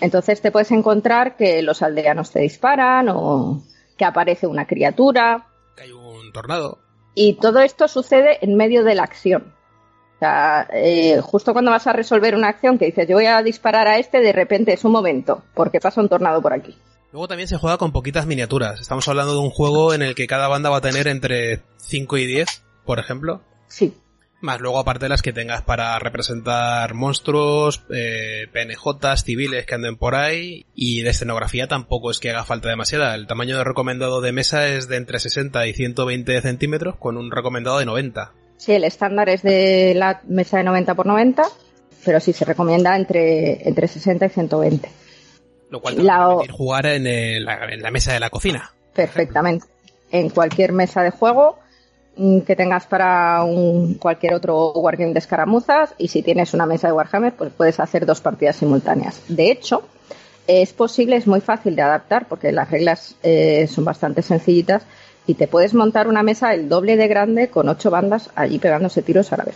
Entonces 0.00 0.40
te 0.40 0.50
puedes 0.50 0.70
encontrar 0.70 1.36
que 1.36 1.62
los 1.62 1.82
aldeanos 1.82 2.30
te 2.30 2.40
disparan 2.40 3.08
o 3.10 3.62
que 3.96 4.04
aparece 4.04 4.46
una 4.46 4.66
criatura. 4.66 5.47
Que 5.78 5.84
hay 5.84 5.92
un 5.92 6.32
tornado. 6.32 6.80
Y 7.14 7.34
todo 7.34 7.60
esto 7.60 7.88
sucede 7.88 8.44
en 8.44 8.56
medio 8.56 8.82
de 8.82 8.94
la 8.94 9.04
acción. 9.04 9.54
O 10.16 10.18
sea, 10.18 10.68
eh, 10.72 11.20
justo 11.22 11.52
cuando 11.52 11.70
vas 11.70 11.86
a 11.86 11.92
resolver 11.92 12.34
una 12.34 12.48
acción 12.48 12.78
que 12.78 12.86
dices, 12.86 13.06
yo 13.08 13.14
voy 13.14 13.26
a 13.26 13.40
disparar 13.42 13.86
a 13.86 13.98
este, 13.98 14.18
de 14.18 14.32
repente 14.32 14.72
es 14.72 14.84
un 14.84 14.90
momento, 14.90 15.44
porque 15.54 15.78
pasa 15.78 16.00
un 16.00 16.08
tornado 16.08 16.42
por 16.42 16.52
aquí. 16.52 16.76
Luego 17.12 17.28
también 17.28 17.48
se 17.48 17.56
juega 17.56 17.78
con 17.78 17.92
poquitas 17.92 18.26
miniaturas. 18.26 18.80
Estamos 18.80 19.06
hablando 19.06 19.34
de 19.34 19.38
un 19.38 19.50
juego 19.50 19.94
en 19.94 20.02
el 20.02 20.16
que 20.16 20.26
cada 20.26 20.48
banda 20.48 20.70
va 20.70 20.78
a 20.78 20.80
tener 20.80 21.06
entre 21.06 21.62
5 21.76 22.18
y 22.18 22.26
10, 22.26 22.64
por 22.84 22.98
ejemplo. 22.98 23.40
Sí. 23.68 23.94
Más 24.40 24.60
luego 24.60 24.78
aparte 24.78 25.06
de 25.06 25.08
las 25.08 25.22
que 25.22 25.32
tengas 25.32 25.62
para 25.62 25.98
representar 25.98 26.94
monstruos, 26.94 27.84
eh, 27.92 28.46
PNJs, 28.52 29.24
civiles 29.24 29.66
que 29.66 29.74
anden 29.74 29.96
por 29.96 30.14
ahí. 30.14 30.64
Y 30.74 31.02
de 31.02 31.10
escenografía 31.10 31.66
tampoco 31.66 32.12
es 32.12 32.20
que 32.20 32.30
haga 32.30 32.44
falta 32.44 32.68
demasiada. 32.68 33.16
El 33.16 33.26
tamaño 33.26 33.58
de 33.58 33.64
recomendado 33.64 34.20
de 34.20 34.30
mesa 34.30 34.68
es 34.68 34.86
de 34.88 34.96
entre 34.96 35.18
60 35.18 35.66
y 35.66 35.72
120 35.72 36.40
centímetros 36.40 36.96
con 36.96 37.16
un 37.16 37.32
recomendado 37.32 37.80
de 37.80 37.86
90. 37.86 38.32
Sí, 38.58 38.72
el 38.72 38.84
estándar 38.84 39.28
es 39.28 39.42
de 39.42 39.94
la 39.96 40.20
mesa 40.28 40.58
de 40.58 40.64
90 40.64 40.94
por 40.94 41.06
90, 41.06 41.42
pero 42.04 42.20
sí 42.20 42.32
se 42.32 42.44
recomienda 42.44 42.94
entre, 42.94 43.68
entre 43.68 43.88
60 43.88 44.26
y 44.26 44.28
120. 44.28 44.88
Lo 45.70 45.80
cual 45.80 45.96
te 45.96 46.02
va 46.04 46.24
a 46.24 46.28
permitir 46.28 46.52
jugar 46.52 46.86
en, 46.86 47.06
el, 47.08 47.48
en, 47.48 47.82
la 47.82 47.90
mesa 47.90 48.12
de 48.12 48.20
la 48.20 48.30
cocina. 48.30 48.72
Perfectamente. 48.94 49.66
En 50.10 50.30
cualquier 50.30 50.72
mesa 50.72 51.02
de 51.02 51.10
juego 51.10 51.58
que 52.46 52.56
tengas 52.56 52.86
para 52.86 53.42
un, 53.44 53.94
cualquier 53.94 54.34
otro 54.34 54.72
Wargame 54.72 55.12
de 55.12 55.18
escaramuzas 55.18 55.94
y 55.98 56.08
si 56.08 56.22
tienes 56.22 56.54
una 56.54 56.66
mesa 56.66 56.88
de 56.88 56.92
Warhammer, 56.92 57.34
pues 57.34 57.52
puedes 57.56 57.80
hacer 57.80 58.06
dos 58.06 58.20
partidas 58.20 58.56
simultáneas. 58.56 59.22
De 59.28 59.50
hecho, 59.50 59.82
es 60.46 60.72
posible, 60.72 61.16
es 61.16 61.26
muy 61.26 61.40
fácil 61.40 61.76
de 61.76 61.82
adaptar 61.82 62.26
porque 62.28 62.52
las 62.52 62.70
reglas 62.70 63.16
eh, 63.22 63.68
son 63.68 63.84
bastante 63.84 64.22
sencillitas 64.22 64.82
y 65.26 65.34
te 65.34 65.46
puedes 65.46 65.74
montar 65.74 66.08
una 66.08 66.22
mesa 66.22 66.54
el 66.54 66.68
doble 66.68 66.96
de 66.96 67.06
grande 67.06 67.48
con 67.48 67.68
ocho 67.68 67.90
bandas 67.90 68.30
allí 68.34 68.58
pegándose 68.58 69.02
tiros 69.02 69.32
a 69.32 69.36
la 69.36 69.44
vez. 69.44 69.54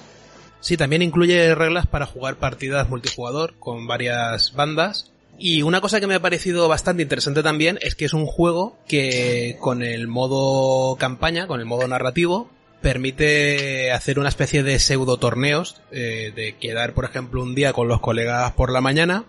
Sí, 0.60 0.76
también 0.76 1.02
incluye 1.02 1.54
reglas 1.54 1.86
para 1.86 2.06
jugar 2.06 2.36
partidas 2.36 2.88
multijugador 2.88 3.54
con 3.58 3.86
varias 3.86 4.52
bandas. 4.54 5.11
Y 5.44 5.62
una 5.62 5.80
cosa 5.80 5.98
que 5.98 6.06
me 6.06 6.14
ha 6.14 6.22
parecido 6.22 6.68
bastante 6.68 7.02
interesante 7.02 7.42
también 7.42 7.76
es 7.82 7.96
que 7.96 8.04
es 8.04 8.14
un 8.14 8.26
juego 8.26 8.78
que 8.86 9.56
con 9.58 9.82
el 9.82 10.06
modo 10.06 10.94
campaña, 10.94 11.48
con 11.48 11.58
el 11.58 11.66
modo 11.66 11.88
narrativo, 11.88 12.48
permite 12.80 13.90
hacer 13.90 14.20
una 14.20 14.28
especie 14.28 14.62
de 14.62 14.78
pseudo 14.78 15.16
torneos, 15.16 15.80
eh, 15.90 16.32
de 16.32 16.54
quedar, 16.58 16.94
por 16.94 17.04
ejemplo, 17.04 17.42
un 17.42 17.56
día 17.56 17.72
con 17.72 17.88
los 17.88 18.00
colegas 18.00 18.52
por 18.52 18.70
la 18.70 18.80
mañana 18.80 19.24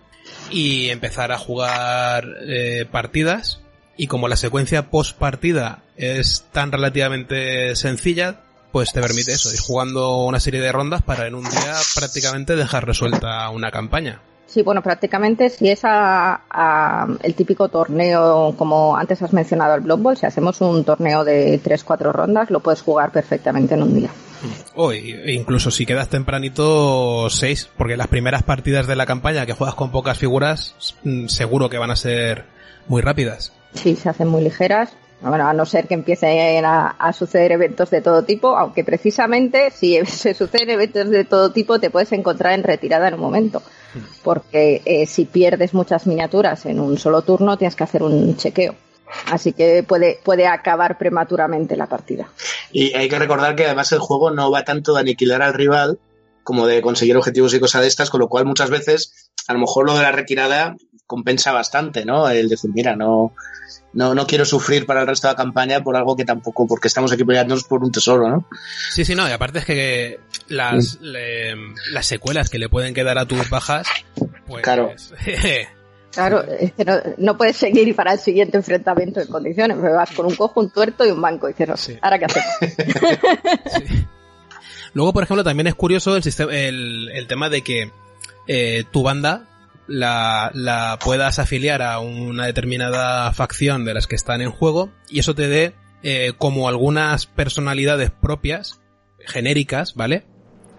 y 0.52 0.88
empezar 0.90 1.32
a 1.32 1.38
jugar 1.38 2.28
eh, 2.46 2.86
partidas 2.88 3.60
y 3.96 4.06
como 4.06 4.28
la 4.28 4.36
secuencia 4.36 4.90
post 4.90 5.18
partida 5.18 5.82
es 5.96 6.44
tan 6.52 6.70
relativamente 6.70 7.74
sencilla, 7.74 8.40
pues 8.70 8.92
te 8.92 9.00
permite 9.00 9.32
eso, 9.32 9.52
ir 9.52 9.58
jugando 9.58 10.24
una 10.26 10.38
serie 10.38 10.60
de 10.60 10.70
rondas 10.70 11.02
para 11.02 11.26
en 11.26 11.34
un 11.34 11.42
día 11.42 11.74
prácticamente 11.96 12.54
dejar 12.54 12.86
resuelta 12.86 13.50
una 13.50 13.72
campaña. 13.72 14.20
Sí, 14.46 14.62
bueno, 14.62 14.82
prácticamente 14.82 15.48
si 15.48 15.68
es 15.68 15.80
a, 15.84 16.42
a 16.48 17.08
el 17.22 17.34
típico 17.34 17.68
torneo, 17.68 18.54
como 18.56 18.96
antes 18.96 19.20
has 19.22 19.32
mencionado 19.32 19.74
el 19.74 19.80
Blood 19.80 19.98
Bowl, 19.98 20.16
si 20.16 20.26
hacemos 20.26 20.60
un 20.60 20.84
torneo 20.84 21.24
de 21.24 21.60
3-4 21.62 22.12
rondas, 22.12 22.50
lo 22.50 22.60
puedes 22.60 22.82
jugar 22.82 23.10
perfectamente 23.10 23.74
en 23.74 23.82
un 23.82 23.94
día. 23.94 24.10
O 24.74 24.88
oh, 24.88 24.92
incluso 24.92 25.70
si 25.70 25.86
quedas 25.86 26.08
tempranito 26.08 27.28
6, 27.30 27.70
porque 27.76 27.96
las 27.96 28.08
primeras 28.08 28.42
partidas 28.42 28.86
de 28.86 28.96
la 28.96 29.06
campaña 29.06 29.46
que 29.46 29.52
juegas 29.52 29.74
con 29.74 29.90
pocas 29.90 30.18
figuras, 30.18 30.74
seguro 31.28 31.70
que 31.70 31.78
van 31.78 31.90
a 31.90 31.96
ser 31.96 32.44
muy 32.86 33.00
rápidas. 33.00 33.52
Sí, 33.74 33.96
se 33.96 34.08
hacen 34.08 34.28
muy 34.28 34.42
ligeras. 34.42 34.90
Bueno, 35.20 35.48
a 35.48 35.54
no 35.54 35.64
ser 35.64 35.86
que 35.86 35.94
empiecen 35.94 36.64
a, 36.66 36.88
a, 36.98 37.12
suceder 37.14 37.52
eventos 37.52 37.88
de 37.88 38.02
todo 38.02 38.24
tipo, 38.24 38.58
aunque 38.58 38.84
precisamente 38.84 39.70
si 39.70 40.04
se 40.04 40.34
suceden 40.34 40.70
eventos 40.70 41.08
de 41.08 41.24
todo 41.24 41.50
tipo 41.50 41.78
te 41.78 41.88
puedes 41.88 42.12
encontrar 42.12 42.52
en 42.52 42.62
retirada 42.62 43.08
en 43.08 43.14
un 43.14 43.20
momento. 43.20 43.62
Porque 44.22 44.82
eh, 44.84 45.06
si 45.06 45.24
pierdes 45.24 45.74
muchas 45.74 46.06
miniaturas 46.06 46.66
en 46.66 46.80
un 46.80 46.98
solo 46.98 47.22
turno 47.22 47.56
tienes 47.56 47.76
que 47.76 47.84
hacer 47.84 48.02
un 48.02 48.36
chequeo. 48.36 48.74
Así 49.30 49.52
que 49.52 49.82
puede, 49.82 50.18
puede 50.22 50.46
acabar 50.46 50.98
prematuramente 50.98 51.76
la 51.76 51.86
partida. 51.86 52.28
Y 52.72 52.94
hay 52.94 53.08
que 53.08 53.18
recordar 53.18 53.54
que 53.54 53.66
además 53.66 53.92
el 53.92 54.00
juego 54.00 54.30
no 54.30 54.50
va 54.50 54.64
tanto 54.64 54.94
de 54.94 55.00
aniquilar 55.00 55.42
al 55.42 55.54
rival 55.54 55.98
como 56.42 56.66
de 56.66 56.82
conseguir 56.82 57.16
objetivos 57.16 57.54
y 57.54 57.60
cosas 57.60 57.82
de 57.82 57.88
estas, 57.88 58.10
con 58.10 58.20
lo 58.20 58.28
cual 58.28 58.44
muchas 58.44 58.70
veces 58.70 59.30
a 59.48 59.52
lo 59.52 59.58
mejor 59.58 59.86
lo 59.86 59.94
de 59.94 60.02
la 60.02 60.12
retirada 60.12 60.76
compensa 61.06 61.52
bastante, 61.52 62.04
¿no? 62.04 62.28
El 62.28 62.48
decir, 62.48 62.70
mira, 62.72 62.96
no, 62.96 63.32
no, 63.94 64.14
no 64.14 64.26
quiero 64.26 64.44
sufrir 64.44 64.86
para 64.86 65.02
el 65.02 65.06
resto 65.06 65.28
de 65.28 65.32
la 65.32 65.36
campaña 65.36 65.82
por 65.82 65.96
algo 65.96 66.16
que 66.16 66.24
tampoco, 66.24 66.66
porque 66.66 66.88
estamos 66.88 67.12
aquí 67.12 67.24
peleándonos 67.24 67.64
por 67.64 67.82
un 67.82 67.92
tesoro, 67.92 68.28
¿no? 68.28 68.44
Sí, 68.90 69.04
sí, 69.04 69.14
no, 69.14 69.28
y 69.28 69.32
aparte 69.32 69.60
es 69.60 69.64
que 69.64 70.20
las, 70.48 70.92
sí. 70.92 70.98
le, 71.00 71.54
las 71.92 72.06
secuelas 72.06 72.50
que 72.50 72.58
le 72.58 72.68
pueden 72.68 72.92
quedar 72.92 73.18
a 73.18 73.26
tus 73.26 73.48
bajas, 73.48 73.86
pues... 74.46 74.62
Claro. 74.62 74.92
Claro, 76.14 76.44
es 76.44 76.70
que 76.74 76.84
no, 76.84 76.94
no, 77.18 77.36
puedes 77.36 77.56
seguir 77.56 77.92
para 77.96 78.12
el 78.12 78.20
siguiente 78.20 78.56
enfrentamiento 78.56 79.20
en 79.20 79.26
condiciones. 79.26 79.76
Me 79.76 79.90
vas 79.90 80.12
con 80.12 80.26
un 80.26 80.36
cojo, 80.36 80.60
un 80.60 80.70
tuerto 80.70 81.04
y 81.04 81.10
un 81.10 81.20
banco. 81.20 81.48
Y 81.48 81.54
dices, 81.54 81.80
sí. 81.80 81.98
¿ahora 82.00 82.20
qué 82.20 82.26
hacemos? 82.26 82.46
sí. 83.88 84.06
Luego, 84.92 85.12
por 85.12 85.24
ejemplo, 85.24 85.42
también 85.42 85.66
es 85.66 85.74
curioso 85.74 86.16
el, 86.16 86.22
sistema, 86.22 86.54
el, 86.54 87.10
el 87.12 87.26
tema 87.26 87.50
de 87.50 87.62
que 87.62 87.90
eh, 88.46 88.84
tu 88.92 89.02
banda 89.02 89.48
la, 89.86 90.50
la 90.54 90.98
puedas 91.02 91.38
afiliar 91.38 91.82
a 91.82 91.98
una 91.98 92.46
determinada 92.46 93.32
facción 93.32 93.84
de 93.84 93.94
las 93.94 94.06
que 94.06 94.16
están 94.16 94.40
en 94.40 94.50
juego 94.50 94.90
y 95.08 95.18
eso 95.18 95.34
te 95.34 95.48
dé 95.48 95.74
eh, 96.02 96.32
como 96.36 96.68
algunas 96.68 97.26
personalidades 97.26 98.10
propias, 98.10 98.80
genéricas, 99.26 99.94
¿vale? 99.94 100.26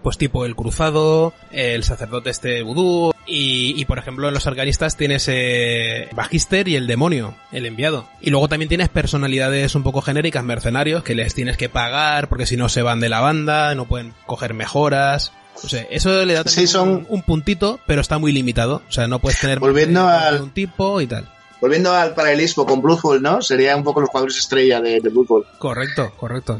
Pues 0.02 0.18
tipo 0.18 0.46
el 0.46 0.54
cruzado, 0.54 1.34
el 1.50 1.82
sacerdote 1.82 2.30
este 2.30 2.62
vudú 2.62 3.12
y, 3.26 3.74
y 3.76 3.84
por 3.86 3.98
ejemplo 3.98 4.28
en 4.28 4.34
los 4.34 4.46
arcanistas 4.46 4.96
tienes 4.96 5.26
eh, 5.28 6.08
Magister 6.14 6.68
y 6.68 6.76
el 6.76 6.86
demonio, 6.86 7.34
el 7.50 7.66
enviado. 7.66 8.08
Y 8.20 8.30
luego 8.30 8.48
también 8.48 8.68
tienes 8.68 8.88
personalidades 8.88 9.74
un 9.74 9.82
poco 9.82 10.00
genéricas, 10.00 10.44
mercenarios, 10.44 11.02
que 11.02 11.16
les 11.16 11.34
tienes 11.34 11.56
que 11.56 11.68
pagar 11.68 12.28
porque 12.28 12.46
si 12.46 12.56
no 12.56 12.68
se 12.68 12.82
van 12.82 13.00
de 13.00 13.08
la 13.08 13.20
banda, 13.20 13.74
no 13.74 13.86
pueden 13.86 14.14
coger 14.26 14.54
mejoras. 14.54 15.32
O 15.62 15.68
sea, 15.68 15.82
eso 15.90 16.24
le 16.24 16.34
da 16.34 16.44
sí, 16.44 16.66
son... 16.66 16.88
un, 16.88 17.06
un, 17.08 17.22
puntito, 17.22 17.80
pero 17.86 18.00
está 18.00 18.18
muy 18.18 18.32
limitado. 18.32 18.82
O 18.88 18.92
sea, 18.92 19.06
no 19.08 19.18
puedes 19.18 19.40
tener 19.40 19.58
Volviendo 19.58 20.06
al... 20.06 20.42
un 20.42 20.50
tipo 20.50 21.00
y 21.00 21.06
tal. 21.06 21.28
volviendo 21.60 21.92
al 21.92 22.14
paralelismo 22.14 22.66
con 22.66 22.82
Blood 22.82 23.20
¿no? 23.20 23.40
Sería 23.42 23.76
un 23.76 23.82
poco 23.84 24.00
los 24.00 24.10
jugadores 24.10 24.36
estrella 24.38 24.80
de, 24.80 25.00
de 25.00 25.10
Correcto, 25.58 26.12
correcto. 26.16 26.58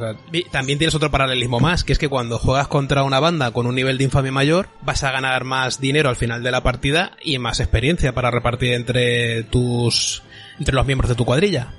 también 0.50 0.78
tienes 0.78 0.94
otro 0.94 1.10
paralelismo 1.10 1.60
más, 1.60 1.84
que 1.84 1.92
es 1.92 1.98
que 1.98 2.08
cuando 2.08 2.38
juegas 2.38 2.68
contra 2.68 3.02
una 3.02 3.20
banda 3.20 3.50
con 3.50 3.66
un 3.66 3.74
nivel 3.74 3.98
de 3.98 4.04
infamia 4.04 4.32
mayor, 4.32 4.68
vas 4.82 5.04
a 5.04 5.12
ganar 5.12 5.44
más 5.44 5.80
dinero 5.80 6.08
al 6.08 6.16
final 6.16 6.42
de 6.42 6.50
la 6.50 6.62
partida 6.62 7.12
y 7.22 7.38
más 7.38 7.60
experiencia 7.60 8.14
para 8.14 8.30
repartir 8.30 8.72
entre 8.72 9.42
tus 9.44 10.22
entre 10.58 10.74
los 10.74 10.86
miembros 10.86 11.10
de 11.10 11.14
tu 11.16 11.24
cuadrilla. 11.24 11.74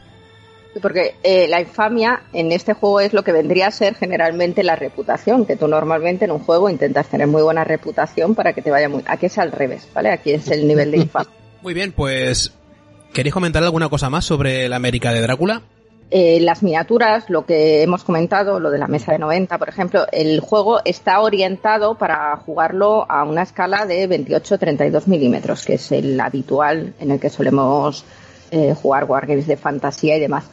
Porque 0.82 1.16
eh, 1.24 1.48
la 1.48 1.62
infamia 1.62 2.24
en 2.34 2.52
este 2.52 2.74
juego 2.74 3.00
es 3.00 3.14
lo 3.14 3.24
que 3.24 3.32
vendría 3.32 3.68
a 3.68 3.72
ser 3.72 3.96
generalmente 3.96 4.64
la 4.64 4.76
reputación, 4.76 5.46
que 5.46 5.56
tú 5.56 5.68
normalmente 5.68 6.26
en 6.26 6.32
un 6.32 6.40
juego 6.40 6.70
intentas 6.70 7.08
tener 7.08 7.28
muy 7.28 7.42
buena 7.42 7.64
reputación 7.64 8.36
para 8.36 8.54
que 8.54 8.62
te 8.62 8.72
vaya 8.72 8.90
muy... 8.90 9.04
Aquí 9.08 9.28
es 9.28 9.38
al 9.38 9.52
revés, 9.52 9.88
¿vale? 9.94 10.12
Aquí 10.12 10.32
es 10.32 10.48
el 10.50 10.68
nivel 10.68 10.92
de 10.92 10.98
infamia. 10.98 11.32
Muy 11.64 11.74
bien, 11.74 11.92
pues 11.92 12.54
¿Queréis 13.18 13.34
comentar 13.34 13.64
alguna 13.64 13.90
cosa 13.90 14.12
más 14.12 14.26
sobre 14.26 14.70
la 14.70 14.76
América 14.76 15.12
de 15.12 15.22
Drácula? 15.22 15.64
Eh, 16.12 16.40
las 16.40 16.62
miniaturas, 16.62 17.30
lo 17.30 17.48
que 17.48 17.82
hemos 17.82 18.04
comentado, 18.04 18.60
lo 18.60 18.70
de 18.70 18.78
la 18.78 18.88
mesa 18.88 19.12
de 19.12 19.18
90, 19.18 19.58
por 19.58 19.68
ejemplo, 19.68 20.06
el 20.12 20.40
juego 20.40 20.82
está 20.86 21.20
orientado 21.20 21.96
para 21.96 22.38
jugarlo 22.38 23.10
a 23.10 23.24
una 23.24 23.42
escala 23.42 23.88
de 23.88 24.08
28-32 24.08 25.08
milímetros, 25.08 25.66
que 25.66 25.74
es 25.74 25.92
el 25.92 26.20
habitual 26.20 26.94
en 27.00 27.12
el 27.12 27.20
que 27.20 27.30
solemos 27.30 28.06
eh, 28.52 28.76
jugar 28.80 29.06
wargames 29.06 29.48
de 29.48 29.58
fantasía 29.58 30.16
y 30.16 30.20
demás. 30.20 30.46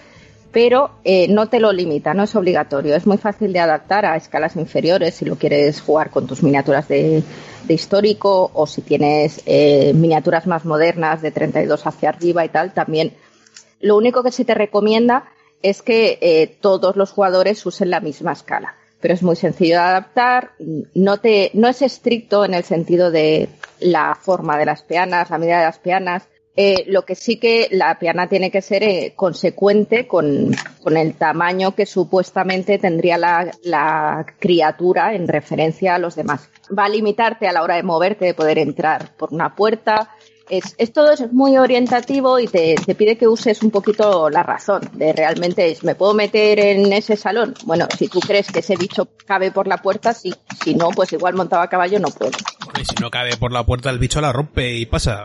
Pero 0.54 0.92
eh, 1.02 1.26
no 1.26 1.48
te 1.48 1.58
lo 1.58 1.72
limita, 1.72 2.14
no 2.14 2.22
es 2.22 2.36
obligatorio. 2.36 2.94
Es 2.94 3.08
muy 3.08 3.18
fácil 3.18 3.52
de 3.52 3.58
adaptar 3.58 4.06
a 4.06 4.14
escalas 4.14 4.54
inferiores 4.54 5.16
si 5.16 5.24
lo 5.24 5.34
quieres 5.34 5.80
jugar 5.80 6.10
con 6.10 6.28
tus 6.28 6.44
miniaturas 6.44 6.86
de, 6.86 7.24
histórico 7.68 8.52
o 8.54 8.64
si 8.68 8.80
tienes 8.82 9.42
eh, 9.46 9.92
miniaturas 9.94 10.46
más 10.46 10.64
modernas 10.64 11.22
de 11.22 11.32
32 11.32 11.84
hacia 11.84 12.10
arriba 12.10 12.44
y 12.44 12.50
tal, 12.50 12.72
también. 12.72 13.14
Lo 13.80 13.96
único 13.96 14.22
que 14.22 14.30
se 14.30 14.44
te 14.44 14.54
recomienda 14.54 15.24
es 15.60 15.82
que 15.82 16.18
eh, 16.20 16.56
todos 16.60 16.94
los 16.94 17.10
jugadores 17.10 17.66
usen 17.66 17.90
la 17.90 17.98
misma 17.98 18.30
escala. 18.30 18.76
Pero 19.00 19.12
es 19.12 19.24
muy 19.24 19.34
sencillo 19.34 19.74
de 19.74 19.82
adaptar, 19.82 20.52
no, 20.94 21.18
te, 21.18 21.50
no 21.54 21.66
es 21.66 21.82
estricto 21.82 22.44
en 22.44 22.54
el 22.54 22.62
sentido 22.62 23.10
de 23.10 23.48
la 23.80 24.16
forma 24.18 24.56
de 24.56 24.66
las 24.66 24.82
peanas, 24.82 25.30
la 25.30 25.38
medida 25.38 25.58
de 25.58 25.64
las 25.64 25.80
peanas, 25.80 26.28
eh, 26.56 26.84
lo 26.86 27.04
que 27.04 27.16
sí 27.16 27.38
que 27.38 27.66
la 27.72 27.98
peana 27.98 28.28
tiene 28.28 28.48
que 28.48 28.62
ser 28.62 28.84
eh, 28.84 29.14
consecuente 29.16 30.06
con, 30.06 30.54
con, 30.84 30.96
el 30.96 31.14
tamaño 31.14 31.74
que 31.74 31.84
supuestamente 31.84 32.78
tendría 32.78 33.18
la, 33.18 33.50
la, 33.64 34.24
criatura 34.38 35.14
en 35.14 35.26
referencia 35.26 35.96
a 35.96 35.98
los 35.98 36.14
demás. 36.14 36.48
Va 36.76 36.84
a 36.84 36.88
limitarte 36.88 37.48
a 37.48 37.52
la 37.52 37.62
hora 37.64 37.74
de 37.74 37.82
moverte, 37.82 38.26
de 38.26 38.34
poder 38.34 38.58
entrar 38.58 39.16
por 39.16 39.34
una 39.34 39.56
puerta. 39.56 40.10
Es, 40.48 40.76
es 40.78 40.92
todo 40.92 41.10
es 41.10 41.32
muy 41.32 41.56
orientativo 41.56 42.38
y 42.38 42.46
te, 42.46 42.76
te, 42.76 42.94
pide 42.94 43.16
que 43.16 43.26
uses 43.26 43.60
un 43.62 43.72
poquito 43.72 44.30
la 44.30 44.44
razón 44.44 44.82
de 44.92 45.12
realmente 45.12 45.76
¿me 45.82 45.96
puedo 45.96 46.14
meter 46.14 46.60
en 46.60 46.92
ese 46.92 47.16
salón? 47.16 47.54
Bueno, 47.64 47.88
si 47.98 48.06
tú 48.06 48.20
crees 48.20 48.52
que 48.52 48.60
ese 48.60 48.76
bicho 48.76 49.08
cabe 49.26 49.50
por 49.50 49.66
la 49.66 49.78
puerta, 49.78 50.14
sí. 50.14 50.32
Si 50.62 50.74
no, 50.74 50.90
pues 50.90 51.12
igual 51.14 51.34
montado 51.34 51.62
a 51.62 51.68
caballo 51.68 51.98
no 51.98 52.10
puedo. 52.10 52.30
y 52.80 52.84
si 52.84 52.94
no 53.00 53.10
cabe 53.10 53.36
por 53.38 53.50
la 53.50 53.66
puerta, 53.66 53.90
el 53.90 53.98
bicho 53.98 54.20
la 54.20 54.32
rompe 54.32 54.72
y 54.74 54.86
pasa. 54.86 55.24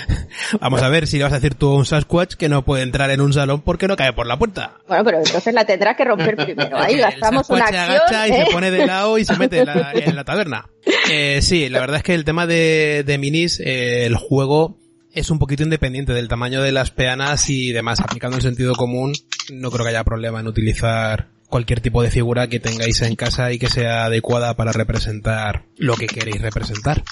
Vamos 0.60 0.82
a 0.82 0.88
ver 0.88 1.06
si 1.06 1.18
le 1.18 1.24
vas 1.24 1.32
a 1.32 1.36
decir 1.36 1.54
tú 1.54 1.70
a 1.70 1.76
un 1.76 1.86
Sasquatch 1.86 2.34
que 2.34 2.48
no 2.48 2.64
puede 2.64 2.82
entrar 2.82 3.10
en 3.10 3.20
un 3.20 3.32
salón 3.32 3.60
porque 3.60 3.88
no 3.88 3.96
cae 3.96 4.12
por 4.12 4.26
la 4.26 4.38
puerta. 4.38 4.78
Bueno, 4.88 5.04
pero 5.04 5.18
entonces 5.18 5.52
la 5.54 5.64
tendrás 5.64 5.96
que 5.96 6.04
romper 6.04 6.36
primero. 6.44 6.76
Ahí 6.78 6.96
gastamos 6.96 7.48
una 7.50 7.64
acción. 7.64 7.86
Se 7.86 7.92
agacha 7.92 8.28
y 8.28 8.32
se 8.32 8.42
¿eh? 8.42 8.46
pone 8.52 8.70
de 8.70 8.86
lado 8.86 9.18
y 9.18 9.24
se 9.24 9.36
mete 9.36 9.60
en 9.94 10.16
la, 10.16 10.24
taberna. 10.24 10.68
Eh, 11.10 11.40
sí, 11.42 11.68
la 11.68 11.80
verdad 11.80 11.98
es 11.98 12.02
que 12.02 12.14
el 12.14 12.24
tema 12.24 12.46
de, 12.46 13.04
de 13.06 13.18
minis, 13.18 13.60
eh, 13.60 14.06
el 14.06 14.16
juego 14.16 14.78
es 15.12 15.30
un 15.30 15.38
poquito 15.38 15.62
independiente 15.62 16.12
del 16.12 16.28
tamaño 16.28 16.62
de 16.62 16.72
las 16.72 16.90
peanas 16.90 17.48
y 17.50 17.72
demás. 17.72 18.00
Aplicando 18.00 18.36
el 18.36 18.42
sentido 18.42 18.74
común, 18.74 19.12
no 19.52 19.70
creo 19.70 19.84
que 19.84 19.90
haya 19.90 20.04
problema 20.04 20.40
en 20.40 20.46
utilizar 20.46 21.28
cualquier 21.52 21.82
tipo 21.82 22.02
de 22.02 22.10
figura 22.10 22.48
que 22.48 22.60
tengáis 22.60 23.02
en 23.02 23.14
casa 23.14 23.52
y 23.52 23.58
que 23.58 23.68
sea 23.68 24.06
adecuada 24.06 24.56
para 24.56 24.72
representar 24.72 25.66
lo 25.76 25.96
que 25.96 26.06
queréis 26.06 26.40
representar. 26.40 27.02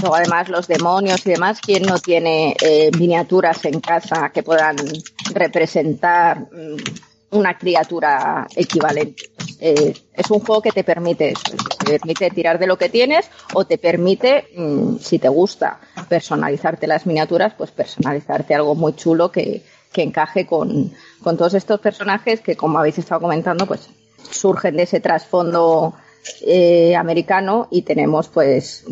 Luego 0.00 0.16
además 0.16 0.48
los 0.48 0.68
demonios 0.68 1.26
y 1.26 1.30
demás, 1.30 1.60
¿quién 1.60 1.82
no 1.84 1.98
tiene 1.98 2.54
eh, 2.60 2.90
miniaturas 2.98 3.64
en 3.64 3.80
casa 3.80 4.30
que 4.30 4.42
puedan 4.42 4.76
representar 5.32 6.40
mm, 6.40 6.76
una 7.30 7.56
criatura 7.56 8.46
equivalente? 8.54 9.30
Eh, 9.58 9.94
es 10.12 10.30
un 10.30 10.40
juego 10.40 10.60
que 10.60 10.72
te 10.72 10.84
permite 10.84 11.30
eso, 11.30 11.56
te 11.78 11.98
permite 11.98 12.30
tirar 12.30 12.58
de 12.58 12.66
lo 12.66 12.76
que 12.76 12.90
tienes 12.90 13.30
o 13.54 13.64
te 13.64 13.78
permite, 13.78 14.48
mm, 14.54 14.96
si 14.98 15.18
te 15.18 15.28
gusta 15.28 15.80
personalizarte 16.08 16.86
las 16.86 17.06
miniaturas, 17.06 17.54
pues 17.56 17.70
personalizarte 17.70 18.54
algo 18.54 18.74
muy 18.74 18.94
chulo 18.94 19.32
que, 19.32 19.62
que 19.92 20.02
encaje 20.02 20.46
con, 20.46 20.92
con 21.22 21.38
todos 21.38 21.54
estos 21.54 21.80
personajes 21.80 22.42
que, 22.42 22.54
como 22.54 22.78
habéis 22.78 22.98
estado 22.98 23.22
comentando, 23.22 23.66
pues 23.66 23.88
surgen 24.30 24.76
de 24.76 24.82
ese 24.82 25.00
trasfondo 25.00 25.94
eh, 26.42 26.94
americano 26.96 27.68
y 27.70 27.82
tenemos 27.82 28.28
pues 28.28 28.84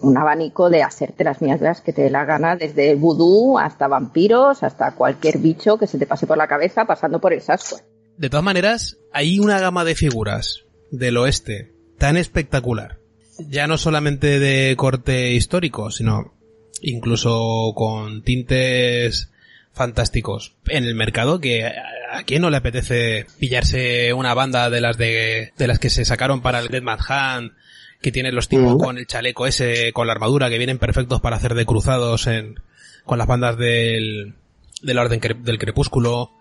un 0.00 0.16
abanico 0.16 0.70
de 0.70 0.82
hacerte 0.82 1.24
las 1.24 1.40
miniaturas 1.40 1.80
que 1.80 1.92
te 1.92 2.02
dé 2.02 2.10
la 2.10 2.24
gana, 2.24 2.56
desde 2.56 2.94
vudú 2.94 3.58
hasta 3.58 3.88
vampiros, 3.88 4.62
hasta 4.62 4.94
cualquier 4.94 5.38
bicho 5.38 5.78
que 5.78 5.86
se 5.86 5.98
te 5.98 6.06
pase 6.06 6.26
por 6.26 6.38
la 6.38 6.46
cabeza, 6.46 6.84
pasando 6.84 7.20
por 7.20 7.32
el 7.32 7.40
Sasquatch. 7.40 7.82
De 8.16 8.30
todas 8.30 8.44
maneras, 8.44 8.98
hay 9.12 9.38
una 9.38 9.60
gama 9.60 9.84
de 9.84 9.94
figuras 9.94 10.64
del 10.90 11.16
oeste 11.16 11.72
tan 11.98 12.16
espectacular, 12.16 12.98
ya 13.38 13.66
no 13.66 13.78
solamente 13.78 14.38
de 14.38 14.74
corte 14.76 15.32
histórico, 15.32 15.90
sino 15.90 16.34
incluso 16.80 17.72
con 17.74 18.22
tintes 18.22 19.30
fantásticos 19.72 20.56
en 20.66 20.84
el 20.84 20.94
mercado 20.94 21.40
que 21.40 21.64
a 21.64 22.22
quién 22.24 22.42
no 22.42 22.50
le 22.50 22.56
apetece 22.56 23.26
pillarse 23.38 24.12
una 24.12 24.34
banda 24.34 24.70
de 24.70 24.80
las 24.80 24.98
de, 24.98 25.52
de 25.56 25.66
las 25.66 25.78
que 25.78 25.90
se 25.90 26.04
sacaron 26.04 26.40
para 26.40 26.58
el 26.58 26.68
Dead 26.68 26.82
Man 26.82 26.98
Hand 27.06 27.52
que 28.00 28.12
tienen 28.12 28.34
los 28.34 28.48
tipos 28.48 28.76
con 28.76 28.98
el 28.98 29.06
chaleco 29.06 29.46
ese, 29.46 29.92
con 29.92 30.06
la 30.06 30.12
armadura, 30.12 30.48
que 30.48 30.58
vienen 30.58 30.78
perfectos 30.78 31.20
para 31.20 31.36
hacer 31.36 31.54
de 31.54 31.66
cruzados 31.66 32.26
en, 32.26 32.60
con 33.04 33.18
las 33.18 33.26
bandas 33.26 33.56
del, 33.56 34.34
del 34.82 34.98
orden 34.98 35.20
del 35.20 35.58
crepúsculo, 35.58 36.32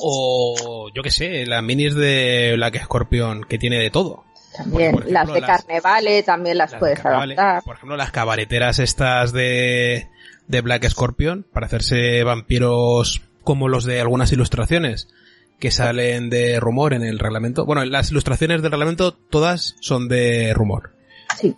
o 0.00 0.88
yo 0.94 1.02
que 1.02 1.10
sé, 1.10 1.46
las 1.46 1.62
minis 1.62 1.94
de 1.94 2.52
Black 2.56 2.84
Scorpion, 2.84 3.44
que 3.44 3.58
tiene 3.58 3.78
de 3.78 3.90
todo. 3.90 4.24
También, 4.56 4.96
las 5.08 5.32
de 5.32 5.40
Carnevale 5.40 6.22
también 6.22 6.58
las, 6.58 6.74
puedes 6.76 7.04
adaptar. 7.04 7.64
Por 7.64 7.76
ejemplo, 7.76 7.96
las 7.96 8.12
cabareteras 8.12 8.78
estas 8.78 9.32
de, 9.32 10.08
de 10.46 10.60
Black 10.60 10.88
Scorpion, 10.88 11.44
para 11.52 11.66
hacerse 11.66 12.22
vampiros 12.22 13.22
como 13.42 13.68
los 13.68 13.84
de 13.84 14.00
algunas 14.00 14.30
ilustraciones 14.32 15.08
que 15.58 15.70
salen 15.70 16.30
de 16.30 16.60
rumor 16.60 16.94
en 16.94 17.02
el 17.02 17.18
reglamento. 17.18 17.64
Bueno, 17.64 17.84
las 17.84 18.10
ilustraciones 18.10 18.62
del 18.62 18.70
reglamento 18.70 19.12
todas 19.14 19.76
son 19.80 20.08
de 20.08 20.52
rumor. 20.54 20.94
Sí. 21.38 21.56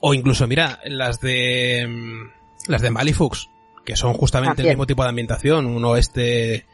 O 0.00 0.14
incluso, 0.14 0.46
mira, 0.46 0.80
las 0.84 1.20
de 1.20 1.86
mm, 1.88 2.70
las 2.70 2.82
de 2.82 2.90
Malifux, 2.90 3.48
que 3.84 3.96
son 3.96 4.14
justamente 4.14 4.62
el 4.62 4.68
mismo 4.68 4.86
tipo 4.86 5.02
de 5.02 5.10
ambientación, 5.10 5.66
un 5.66 5.84
oeste 5.84 6.66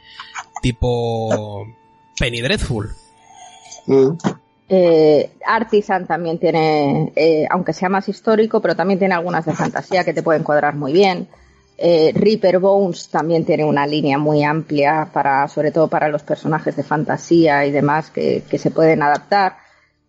tipo 0.63 1.67
Penny 2.19 2.41
Dreadful. 2.41 2.91
Mm. 3.87 4.11
Eh, 4.69 5.31
Artisan 5.45 6.07
también 6.07 6.39
tiene, 6.39 7.13
eh, 7.17 7.45
aunque 7.51 7.73
sea 7.73 7.89
más 7.89 8.09
histórico, 8.09 8.61
pero 8.61 8.77
también 8.77 9.01
tiene 9.01 9.15
algunas 9.15 9.45
de 9.45 9.53
fantasía 9.53 10.05
que 10.05 10.15
te 10.15 10.23
pueden 10.23 10.45
cuadrar 10.45 10.77
muy 10.77 10.93
bien. 10.93 11.29
Eh, 11.83 12.13
Reaper 12.15 12.59
Bones 12.59 13.09
también 13.09 13.47
tiene 13.47 13.65
una 13.65 13.87
línea 13.87 14.19
muy 14.19 14.45
amplia 14.45 15.09
para, 15.15 15.49
sobre 15.49 15.71
todo 15.71 15.89
para 15.89 16.09
los 16.09 16.23
personajes 16.23 16.77
de 16.77 16.83
fantasía 16.83 17.65
y 17.65 17.71
demás 17.71 18.11
que, 18.11 18.43
se 18.51 18.71
pueden 18.71 19.03
adaptar. 19.03 19.57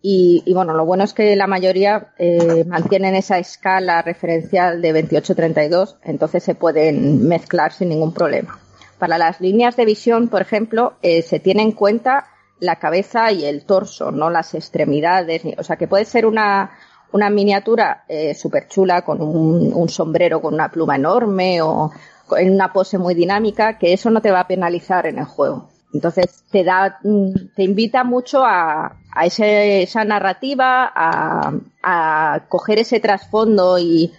Y, 0.02 0.44
bueno, 0.52 0.74
lo 0.74 0.84
bueno 0.84 1.04
es 1.04 1.14
que 1.14 1.34
la 1.34 1.46
mayoría 1.46 2.12
eh, 2.18 2.64
mantienen 2.66 3.14
esa 3.14 3.38
escala 3.38 4.02
referencial 4.02 4.82
de 4.82 5.08
28-32, 5.08 5.96
entonces 6.02 6.42
se 6.42 6.54
pueden 6.54 7.26
mezclar 7.26 7.72
sin 7.72 7.88
ningún 7.88 8.12
problema. 8.12 8.58
Para 8.98 9.16
las 9.16 9.40
líneas 9.40 9.74
de 9.76 9.86
visión, 9.86 10.28
por 10.28 10.42
ejemplo, 10.42 10.94
eh, 11.00 11.22
se 11.22 11.40
tiene 11.40 11.62
en 11.62 11.72
cuenta 11.72 12.26
la 12.60 12.76
cabeza 12.76 13.32
y 13.32 13.46
el 13.46 13.64
torso, 13.64 14.12
no 14.12 14.28
las 14.28 14.54
extremidades. 14.54 15.42
O 15.56 15.64
sea, 15.64 15.76
que 15.76 15.88
puede 15.88 16.04
ser 16.04 16.26
una, 16.26 16.72
una 17.12 17.30
miniatura 17.30 18.04
eh, 18.08 18.34
súper 18.34 18.68
chula 18.68 19.02
con 19.02 19.20
un, 19.20 19.88
sombrero 19.88 20.40
con 20.40 20.54
una 20.54 20.70
pluma 20.70 20.96
enorme 20.96 21.62
o 21.62 21.90
en 22.36 22.52
una 22.52 22.72
pose 22.72 22.98
muy 22.98 23.14
dinámica, 23.14 23.78
que 23.78 23.92
eso 23.92 24.10
no 24.10 24.22
te 24.22 24.30
va 24.30 24.40
a 24.40 24.46
penalizar 24.48 25.06
en 25.06 25.18
el 25.18 25.24
juego. 25.24 25.68
Entonces 25.92 26.44
te 26.50 26.64
da, 26.64 26.98
mm, 27.02 27.54
te 27.54 27.62
invita 27.64 28.02
mucho 28.02 28.44
a, 28.44 28.96
a 29.14 29.26
esa 29.26 30.04
narrativa, 30.04 30.90
a, 30.94 31.52
a, 31.82 32.40
coger 32.48 32.78
ese 32.78 32.98
trasfondo 33.00 33.78
y, 33.78 34.12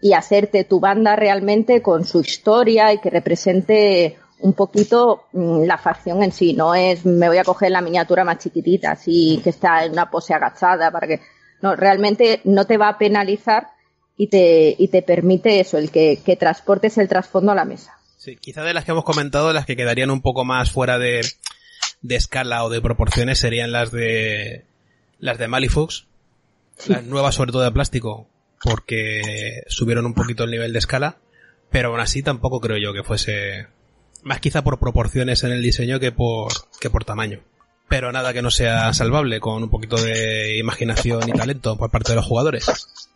y 0.00 0.12
hacerte 0.12 0.64
tu 0.64 0.80
banda 0.80 1.14
realmente 1.14 1.82
con 1.82 2.04
su 2.04 2.20
historia 2.20 2.92
y 2.92 2.98
que 2.98 3.10
represente 3.10 4.18
un 4.40 4.52
poquito 4.54 5.24
mm, 5.32 5.62
la 5.64 5.78
facción 5.78 6.22
en 6.22 6.32
sí. 6.32 6.52
No 6.52 6.74
es 6.74 7.06
me 7.06 7.28
voy 7.28 7.38
a 7.38 7.44
coger 7.44 7.70
la 7.70 7.80
miniatura 7.80 8.24
más 8.24 8.38
chiquitita, 8.38 8.92
así 8.92 9.40
que 9.44 9.50
está 9.50 9.84
en 9.84 9.92
una 9.92 10.10
pose 10.10 10.34
agachada 10.34 10.90
para 10.90 11.06
que 11.06 11.20
no, 11.64 11.74
realmente 11.76 12.42
no 12.44 12.66
te 12.66 12.76
va 12.76 12.88
a 12.88 12.98
penalizar 12.98 13.68
y 14.18 14.26
te, 14.28 14.76
y 14.78 14.88
te 14.88 15.00
permite 15.00 15.60
eso, 15.60 15.78
el 15.78 15.90
que, 15.90 16.36
transportes 16.38 16.98
el 16.98 17.08
trasfondo 17.08 17.52
a 17.52 17.54
la 17.54 17.64
mesa. 17.64 17.98
Sí, 18.18 18.36
quizá 18.36 18.62
de 18.64 18.74
las 18.74 18.84
que 18.84 18.90
hemos 18.90 19.04
comentado, 19.04 19.50
las 19.54 19.64
que 19.64 19.74
quedarían 19.74 20.10
un 20.10 20.20
poco 20.20 20.44
más 20.44 20.70
fuera 20.70 20.98
de, 20.98 21.22
de 22.02 22.16
escala 22.16 22.64
o 22.64 22.68
de 22.68 22.82
proporciones 22.82 23.38
serían 23.38 23.72
las 23.72 23.90
de 23.90 24.66
las 25.18 25.38
de 25.38 25.48
Malifaux, 25.48 26.06
las 26.86 27.04
nuevas 27.04 27.34
sobre 27.34 27.52
todo 27.52 27.62
de 27.62 27.72
plástico, 27.72 28.28
porque 28.62 29.62
subieron 29.68 30.04
un 30.04 30.12
poquito 30.12 30.44
el 30.44 30.50
nivel 30.50 30.74
de 30.74 30.80
escala, 30.80 31.16
pero 31.70 31.88
aún 31.88 32.00
así 32.00 32.22
tampoco 32.22 32.60
creo 32.60 32.76
yo 32.76 32.92
que 32.92 33.04
fuese 33.04 33.68
más 34.22 34.40
quizá 34.40 34.62
por 34.62 34.78
proporciones 34.78 35.44
en 35.44 35.52
el 35.52 35.62
diseño 35.62 35.98
que 35.98 36.12
por 36.12 36.52
que 36.78 36.90
por 36.90 37.06
tamaño. 37.06 37.40
Pero 37.88 38.10
nada 38.12 38.32
que 38.32 38.42
no 38.42 38.50
sea 38.50 38.92
salvable 38.94 39.40
con 39.40 39.62
un 39.62 39.70
poquito 39.70 39.96
de 39.96 40.58
imaginación 40.58 41.28
y 41.28 41.32
talento 41.32 41.76
por 41.76 41.90
parte 41.90 42.12
de 42.12 42.16
los 42.16 42.26
jugadores. 42.26 42.66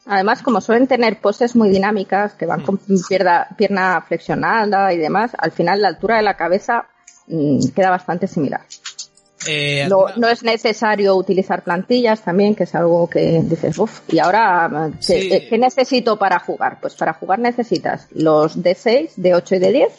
Además, 0.07 0.43
como 0.43 0.61
suelen 0.61 0.87
tener 0.87 1.21
poses 1.21 1.57
muy 1.57 1.69
dinámicas, 1.71 2.33
que 2.35 2.47
van 2.47 2.63
con 2.63 2.79
pierna, 3.09 3.47
pierna 3.57 4.03
flexionada 4.07 4.93
y 4.93 4.99
demás, 4.99 5.33
al 5.37 5.53
final 5.53 5.83
la 5.83 5.89
altura 5.89 6.17
de 6.17 6.23
la 6.23 6.37
cabeza 6.37 6.87
mm, 7.27 7.69
queda 7.75 7.91
bastante 7.91 8.27
similar. 8.27 8.61
Eh, 9.47 9.87
No, 9.89 10.07
¿alguna- 10.07 10.15
no 10.17 10.29
es 10.33 10.43
necesario 10.43 11.15
utilizar 11.17 11.63
plantillas 11.63 12.23
también, 12.23 12.55
que 12.55 12.65
es 12.65 12.75
algo 12.75 13.09
que 13.09 13.41
dices, 13.45 13.79
uff, 13.79 14.01
y 14.09 14.19
ahora, 14.19 14.91
¿qué, 15.07 15.21
Sí. 15.21 15.29
eh, 15.33 15.47
¿qué 15.49 15.59
necesito 15.59 16.19
para 16.19 16.39
jugar? 16.41 16.79
Pues 16.81 16.95
para 16.95 17.15
jugar 17.15 17.39
necesitas 17.39 18.07
los 18.13 18.57
D6, 18.63 19.13
D8 19.17 19.57
y 19.57 19.59
D10 19.61 19.93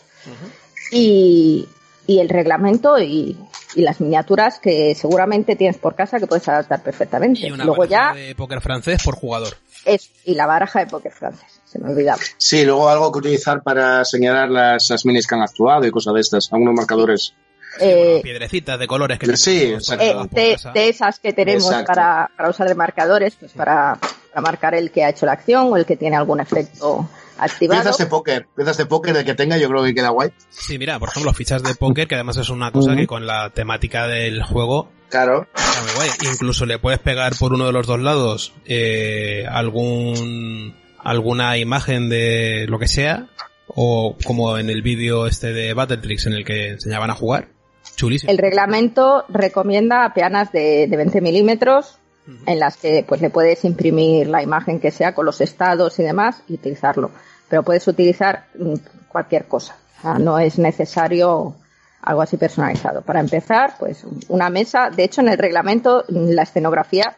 y, 0.92 1.68
y 2.10 2.20
el 2.20 2.28
reglamento 2.28 2.98
y, 2.98 3.38
y 3.76 3.82
las 3.84 4.02
miniaturas 4.02 4.60
que 4.60 4.96
seguramente 4.96 5.56
tienes 5.56 5.78
por 5.78 5.94
casa 5.94 6.18
que 6.20 6.26
puedes 6.26 6.48
adaptar 6.50 6.82
perfectamente. 6.82 7.46
y 7.46 7.52
una 7.52 7.64
Luego 7.66 7.84
baraja 7.84 8.16
ya 8.16 8.20
de 8.20 8.34
póker 8.34 8.62
francés 8.62 9.04
por 9.06 9.14
jugador. 9.16 9.54
es, 9.86 10.10
y 10.26 10.34
la 10.34 10.48
baraja 10.48 10.80
de 10.80 10.88
póker 10.88 11.12
francés, 11.12 11.62
se 11.66 11.78
me 11.78 11.92
olvidaba. 11.92 12.20
Sí, 12.38 12.66
luego 12.66 12.90
algo 12.90 13.12
que 13.12 13.20
utilizar 13.20 13.62
para 13.62 14.04
señalar 14.06 14.50
las, 14.50 14.90
las 14.90 15.06
minis 15.06 15.28
que 15.28 15.36
han 15.36 15.44
actuado 15.44 15.86
y 15.86 15.92
cosas 15.92 16.16
de 16.16 16.22
estas, 16.22 16.52
algunos 16.52 16.74
marcadores. 16.74 17.36
Eh, 17.80 18.22
Piedrecitas 18.24 18.80
de 18.80 18.88
colores 18.88 19.20
que 19.20 19.38
Sí, 19.38 19.76
eh, 20.00 20.16
de, 20.32 20.58
de 20.74 20.90
esas 20.90 21.20
que 21.20 21.32
tenemos 21.34 21.72
para, 21.86 22.32
para 22.36 22.50
usar 22.50 22.68
de 22.68 22.74
marcadores, 22.74 23.36
pues 23.40 23.52
para, 23.52 24.00
para 24.32 24.42
marcar 24.42 24.74
el 24.74 24.90
que 24.90 25.04
ha 25.04 25.10
hecho 25.10 25.28
la 25.28 25.34
acción 25.34 25.72
o 25.72 25.78
el 25.78 25.86
que 25.86 25.96
tiene 25.96 26.16
algún 26.16 26.40
efecto 26.40 27.08
activado. 27.40 27.82
Piezas 27.82 27.98
de 27.98 28.06
póker, 28.06 28.48
piezas 28.56 28.78
de 28.78 28.86
póker 28.86 29.18
el 29.18 29.26
que 29.26 29.34
tenga, 29.36 29.58
yo 29.58 29.68
creo 29.70 29.84
que 29.84 29.94
queda 29.94 30.10
guay. 30.10 30.30
Sí, 30.50 30.78
mira, 30.78 31.00
por 31.00 31.10
ejemplo, 31.10 31.34
fichas 31.34 31.64
de 31.64 31.76
póker, 31.76 32.08
que 32.08 32.16
además 32.16 32.38
es 32.38 32.50
una 32.50 32.72
cosa 32.72 32.96
que 32.96 33.08
con 33.08 33.26
la 33.26 33.50
temática 33.52 34.08
del 34.08 34.44
juego 34.44 34.90
Claro. 35.10 35.48
está 35.56 35.82
muy 35.84 35.92
guay. 35.96 36.10
Incluso 36.34 36.66
le 36.66 36.80
puedes 36.80 37.00
pegar 37.00 37.34
por 37.38 37.54
uno 37.54 37.66
de 37.66 37.72
los 37.74 37.88
dos 37.88 38.00
lados 38.00 38.54
eh, 38.66 39.46
algún 39.50 40.76
alguna 41.04 41.58
imagen 41.58 42.10
de 42.10 42.66
lo 42.68 42.78
que 42.78 42.88
sea, 42.88 43.28
o 43.68 44.18
como 44.26 44.58
en 44.58 44.70
el 44.70 44.82
vídeo 44.82 45.28
este 45.28 45.54
de 45.54 45.74
Battletrix 45.74 46.28
en 46.28 46.34
el 46.34 46.44
que 46.46 46.70
enseñaban 46.70 47.10
a 47.10 47.16
jugar. 47.16 47.48
Chulísimo. 47.96 48.32
El 48.32 48.38
reglamento 48.38 49.26
recomienda 49.30 50.12
peanas 50.14 50.52
de, 50.52 50.88
de 50.88 50.98
20 50.98 51.22
milímetros 51.22 51.98
en 52.46 52.60
las 52.60 52.78
que 52.78 53.04
pues 53.08 53.22
le 53.22 53.30
puedes 53.32 53.66
imprimir 53.66 54.28
la 54.28 54.44
imagen 54.44 54.80
que 54.80 54.92
sea 54.92 55.16
con 55.16 55.26
los 55.26 55.42
estados 55.42 55.98
y 56.00 56.04
demás 56.04 56.44
y 56.48 56.54
utilizarlo. 56.54 57.12
Pero 57.50 57.64
puedes 57.64 57.88
utilizar 57.88 58.46
mm, 58.58 58.74
cualquier 59.08 59.46
cosa. 59.46 59.76
O 59.98 60.02
sea, 60.02 60.14
no 60.20 60.40
es 60.40 60.58
necesario 60.60 61.56
algo 62.02 62.22
así 62.22 62.38
personalizado. 62.38 63.02
Para 63.02 63.20
empezar, 63.20 63.74
pues 63.80 64.06
una 64.30 64.50
mesa. 64.50 64.90
De 64.90 65.04
hecho, 65.04 65.22
en 65.22 65.30
el 65.30 65.38
reglamento, 65.38 66.06
la 66.08 66.44
escenografía, 66.44 67.18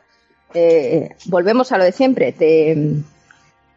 eh, 0.53 1.15
volvemos 1.25 1.71
a 1.71 1.77
lo 1.77 1.83
de 1.83 1.91
siempre. 1.91 2.31
Te, 2.31 2.75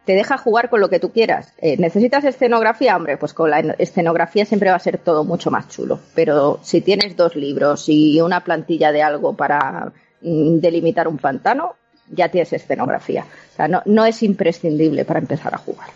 te 0.05 0.13
deja 0.13 0.37
jugar 0.37 0.69
con 0.69 0.79
lo 0.81 0.89
que 0.89 0.99
tú 0.99 1.11
quieras. 1.11 1.53
Eh, 1.59 1.77
¿Necesitas 1.77 2.23
escenografía? 2.23 2.95
Hombre, 2.95 3.17
pues 3.17 3.33
con 3.33 3.49
la 3.51 3.59
en- 3.59 3.75
escenografía 3.77 4.45
siempre 4.45 4.69
va 4.69 4.75
a 4.77 4.79
ser 4.79 4.97
todo 4.97 5.23
mucho 5.23 5.51
más 5.51 5.67
chulo. 5.69 5.99
Pero 6.15 6.59
si 6.63 6.81
tienes 6.81 7.15
dos 7.15 7.35
libros 7.35 7.85
y 7.89 8.21
una 8.21 8.43
plantilla 8.43 8.91
de 8.91 9.03
algo 9.03 9.35
para 9.35 9.91
mm, 10.21 10.57
delimitar 10.59 11.07
un 11.07 11.17
pantano, 11.17 11.75
ya 12.09 12.29
tienes 12.29 12.53
escenografía. 12.53 13.25
O 13.53 13.55
sea, 13.55 13.67
no, 13.67 13.81
no 13.85 14.05
es 14.05 14.21
imprescindible 14.23 15.05
para 15.05 15.19
empezar 15.19 15.53
a 15.53 15.57
jugar. 15.57 15.89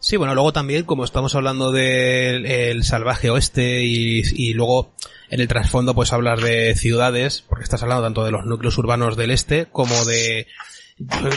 Sí, 0.00 0.16
bueno, 0.16 0.34
luego 0.34 0.52
también, 0.52 0.84
como 0.84 1.04
estamos 1.04 1.34
hablando 1.34 1.72
del 1.72 2.46
el 2.46 2.84
salvaje 2.84 3.30
oeste 3.30 3.84
y, 3.84 4.22
y 4.34 4.54
luego 4.54 4.92
en 5.28 5.40
el 5.40 5.48
trasfondo 5.48 5.94
pues 5.94 6.12
hablar 6.12 6.40
de 6.40 6.74
ciudades, 6.76 7.42
porque 7.48 7.64
estás 7.64 7.82
hablando 7.82 8.04
tanto 8.04 8.24
de 8.24 8.30
los 8.30 8.46
núcleos 8.46 8.78
urbanos 8.78 9.16
del 9.16 9.32
este 9.32 9.66
como 9.66 10.04
de, 10.04 10.46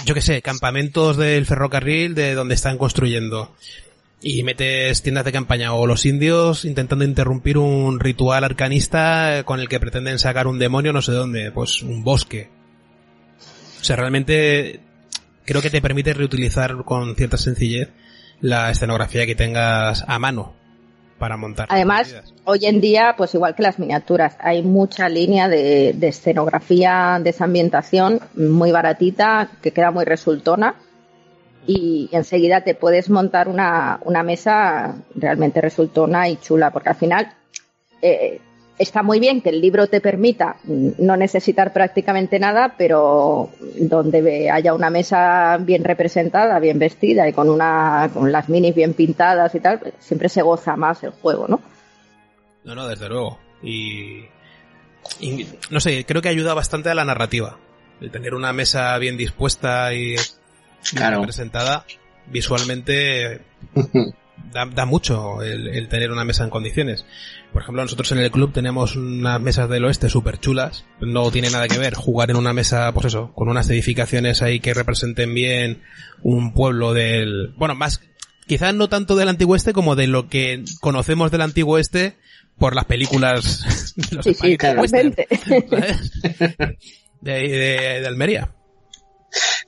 yo 0.05 0.13
qué 0.13 0.21
sé, 0.21 0.41
campamentos 0.41 1.17
del 1.17 1.45
ferrocarril 1.45 2.15
de 2.15 2.35
donde 2.35 2.55
están 2.55 2.77
construyendo. 2.77 3.55
Y 4.23 4.43
metes 4.43 5.01
tiendas 5.01 5.25
de 5.25 5.31
campaña 5.31 5.73
o 5.73 5.87
los 5.87 6.05
indios 6.05 6.63
intentando 6.63 7.03
interrumpir 7.03 7.57
un 7.57 7.99
ritual 7.99 8.43
arcanista 8.43 9.43
con 9.45 9.59
el 9.59 9.67
que 9.67 9.79
pretenden 9.79 10.19
sacar 10.19 10.45
un 10.45 10.59
demonio 10.59 10.93
no 10.93 11.01
sé 11.01 11.11
dónde, 11.11 11.51
pues 11.51 11.81
un 11.81 12.03
bosque. 12.03 12.49
O 13.79 13.83
sea, 13.83 13.95
realmente 13.95 14.79
creo 15.43 15.63
que 15.63 15.71
te 15.71 15.81
permite 15.81 16.13
reutilizar 16.13 16.83
con 16.85 17.15
cierta 17.15 17.37
sencillez 17.37 17.89
la 18.41 18.71
escenografía 18.71 19.25
que 19.25 19.35
tengas 19.35 20.03
a 20.07 20.19
mano 20.19 20.53
para 21.17 21.37
montar. 21.37 21.67
Además, 21.69 22.15
hoy 22.45 22.65
en 22.65 22.81
día, 22.81 23.13
pues 23.15 23.35
igual 23.35 23.53
que 23.53 23.61
las 23.61 23.77
miniaturas, 23.77 24.35
hay 24.39 24.63
mucha 24.63 25.07
línea 25.07 25.47
de, 25.47 25.93
de 25.95 26.07
escenografía 26.07 27.19
de 27.23 27.29
esa 27.29 27.43
ambientación 27.45 28.19
muy 28.35 28.71
baratita, 28.71 29.49
que 29.61 29.71
queda 29.71 29.91
muy 29.91 30.03
resultona. 30.03 30.75
Y 31.67 32.09
enseguida 32.11 32.61
te 32.61 32.73
puedes 32.73 33.11
montar 33.11 33.47
una, 33.47 33.99
una 34.03 34.23
mesa 34.23 34.95
realmente 35.13 35.61
resultona 35.61 36.27
y 36.27 36.37
chula, 36.37 36.71
porque 36.71 36.89
al 36.89 36.95
final 36.95 37.33
eh, 38.01 38.41
está 38.77 39.03
muy 39.03 39.19
bien 39.19 39.41
que 39.41 39.49
el 39.49 39.61
libro 39.61 39.87
te 39.87 40.01
permita 40.01 40.55
no 40.63 41.15
necesitar 41.17 41.71
prácticamente 41.73 42.39
nada, 42.39 42.73
pero 42.77 43.49
donde 43.77 44.21
ve- 44.21 44.49
haya 44.49 44.73
una 44.73 44.89
mesa 44.89 45.57
bien 45.57 45.83
representada, 45.83 46.59
bien 46.59 46.79
vestida 46.79 47.27
y 47.29 47.33
con 47.33 47.49
una 47.49 48.09
con 48.13 48.31
las 48.31 48.49
minis 48.49 48.73
bien 48.75 48.93
pintadas 48.93 49.53
y 49.55 49.59
tal, 49.59 49.79
pues, 49.79 49.93
siempre 49.99 50.29
se 50.29 50.41
goza 50.41 50.75
más 50.75 51.03
el 51.03 51.11
juego, 51.11 51.47
¿no? 51.47 51.59
No, 52.63 52.75
no, 52.75 52.87
desde 52.87 53.07
luego. 53.09 53.39
Y, 53.63 54.25
y 55.19 55.47
no 55.69 55.79
sé, 55.79 56.05
creo 56.05 56.21
que 56.21 56.29
ayuda 56.29 56.53
bastante 56.53 56.89
a 56.89 56.95
la 56.95 57.05
narrativa. 57.05 57.57
El 57.99 58.09
tener 58.11 58.33
una 58.33 58.51
mesa 58.53 58.97
bien 58.97 59.17
dispuesta 59.17 59.93
y 59.93 60.09
bien 60.09 60.19
Claro. 60.95 61.17
representada 61.19 61.85
visualmente 62.27 63.41
da, 64.51 64.65
da 64.65 64.85
mucho 64.85 65.41
el, 65.43 65.67
el 65.67 65.87
tener 65.87 66.11
una 66.11 66.25
mesa 66.25 66.43
en 66.43 66.49
condiciones. 66.49 67.05
Por 67.53 67.61
ejemplo, 67.63 67.83
nosotros 67.83 68.11
en 68.13 68.19
el 68.19 68.31
club 68.31 68.53
tenemos 68.53 68.95
unas 68.95 69.41
mesas 69.41 69.69
del 69.69 69.83
oeste 69.85 70.09
súper 70.09 70.39
chulas. 70.39 70.85
No 71.01 71.29
tiene 71.31 71.49
nada 71.49 71.67
que 71.67 71.77
ver 71.77 71.93
jugar 71.95 72.29
en 72.31 72.37
una 72.37 72.53
mesa, 72.53 72.91
pues 72.93 73.07
eso, 73.07 73.33
con 73.33 73.49
unas 73.49 73.69
edificaciones 73.69 74.41
ahí 74.41 74.59
que 74.61 74.73
representen 74.73 75.33
bien 75.33 75.81
un 76.23 76.53
pueblo 76.53 76.93
del... 76.93 77.53
Bueno, 77.57 77.75
más... 77.75 78.01
Quizás 78.47 78.73
no 78.73 78.89
tanto 78.89 79.15
del 79.15 79.29
antiguo 79.29 79.55
este 79.55 79.73
como 79.73 79.95
de 79.95 80.07
lo 80.07 80.27
que 80.29 80.63
conocemos 80.81 81.29
del 81.31 81.41
antiguo 81.41 81.77
este 81.77 82.15
por 82.57 82.75
las 82.75 82.85
películas 82.85 83.93
de 84.09 84.15
los 84.15 84.25
Sí, 84.25 84.33
sí. 84.33 84.57
¿sabes? 84.59 84.91
De, 87.21 87.31
de- 87.31 88.01
de 88.01 88.07
Almería. 88.07 88.53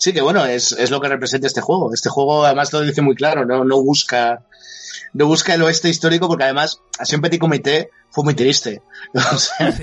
Sí, 0.04 0.12
que 0.12 0.20
bueno, 0.20 0.46
es, 0.46 0.74
es 0.74 0.92
lo 0.92 1.00
que 1.00 1.08
representa 1.08 1.48
este 1.48 1.62
juego. 1.62 1.94
Este 1.94 2.10
juego 2.10 2.44
además 2.44 2.74
lo 2.74 2.82
dice 2.82 3.02
muy 3.02 3.16
claro, 3.16 3.46
no, 3.46 3.64
no 3.64 3.82
busca 3.82 4.44
no 5.14 5.28
busca 5.28 5.54
el 5.54 5.62
oeste 5.62 5.88
histórico 5.88 6.28
porque 6.28 6.44
además 6.44 6.82
así 7.00 7.16
en 7.16 7.22
Petit 7.22 7.40
Comité 7.40 7.90
fue 8.12 8.26
muy 8.26 8.34
triste. 8.34 8.82
O 9.34 9.38
sea, 9.38 9.74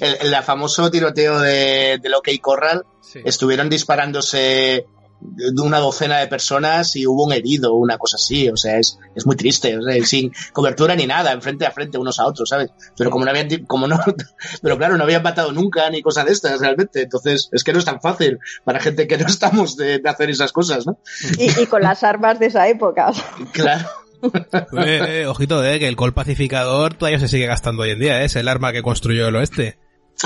el, 0.00 0.16
el 0.34 0.42
famoso 0.42 0.90
tiroteo 0.90 1.38
de, 1.40 1.98
del 2.00 2.14
OK 2.14 2.28
Corral 2.40 2.86
Sí. 3.02 3.20
estuvieron 3.24 3.68
disparándose 3.68 4.86
de 5.20 5.62
una 5.62 5.78
docena 5.78 6.18
de 6.18 6.26
personas 6.26 6.94
y 6.96 7.06
hubo 7.06 7.24
un 7.24 7.32
herido, 7.32 7.74
una 7.74 7.96
cosa 7.98 8.16
así, 8.16 8.48
o 8.48 8.56
sea, 8.56 8.78
es, 8.78 8.98
es 9.14 9.26
muy 9.26 9.34
triste, 9.36 9.76
o 9.78 9.82
sea, 9.82 10.04
sin 10.04 10.30
cobertura 10.52 10.94
ni 10.94 11.06
nada, 11.06 11.32
enfrente 11.32 11.66
a 11.66 11.70
frente 11.70 11.98
unos 11.98 12.18
a 12.20 12.26
otros, 12.26 12.48
¿sabes? 12.48 12.70
Pero 12.96 13.10
como 13.10 13.24
no 13.24 13.30
habían, 13.30 13.48
como 13.66 13.88
no, 13.88 13.98
pero 14.62 14.76
claro, 14.78 14.96
no 14.96 15.04
habían 15.04 15.22
matado 15.22 15.52
nunca 15.52 15.88
ni 15.90 16.02
cosas 16.02 16.26
de 16.26 16.32
estas 16.32 16.60
realmente, 16.60 17.02
entonces 17.02 17.48
es 17.52 17.64
que 17.64 17.72
no 17.72 17.78
es 17.78 17.84
tan 17.84 18.00
fácil 18.00 18.38
para 18.64 18.80
gente 18.80 19.06
que 19.06 19.18
no 19.18 19.26
estamos 19.28 19.76
de, 19.76 19.98
de 19.98 20.08
hacer 20.08 20.30
esas 20.30 20.52
cosas, 20.52 20.86
¿no? 20.86 20.98
Y, 21.38 21.62
y 21.62 21.66
con 21.66 21.82
las 21.82 22.02
armas 22.04 22.38
de 22.38 22.46
esa 22.46 22.68
época. 22.68 23.08
o 23.08 23.14
sea, 23.14 23.24
Claro. 23.52 23.88
Eh, 24.22 25.20
eh, 25.22 25.26
ojito, 25.26 25.64
eh, 25.64 25.78
que 25.78 25.88
el 25.88 25.96
Col 25.96 26.14
pacificador 26.14 26.94
todavía 26.94 27.20
se 27.20 27.28
sigue 27.28 27.46
gastando 27.46 27.82
hoy 27.82 27.90
en 27.90 27.98
día, 28.00 28.22
eh, 28.22 28.24
es 28.24 28.36
el 28.36 28.48
arma 28.48 28.72
que 28.72 28.82
construyó 28.82 29.28
el 29.28 29.36
oeste. 29.36 29.78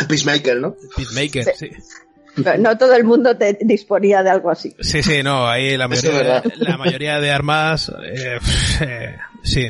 Peacemaker, 0.09 0.57
¿no? 0.59 0.77
Peacemaker, 0.97 1.45
sí. 1.57 1.69
no- 1.71 1.79
no 2.59 2.79
todo 2.79 2.95
el 2.95 3.05
mundo 3.05 3.37
te 3.37 3.59
disponía 3.63 4.23
de 4.23 4.31
algo 4.31 4.51
así. 4.51 4.75
Sí, 4.81 5.03
sí, 5.03 5.23
no, 5.23 5.49
ahí 5.49 5.77
la 5.77 5.89
mayoría, 5.89 6.43
la 6.59 6.77
mayoría 6.79 7.21
de 7.21 7.31
armas, 7.31 7.91
eh, 8.05 8.39
eh, 8.81 9.17
sí. 9.43 9.69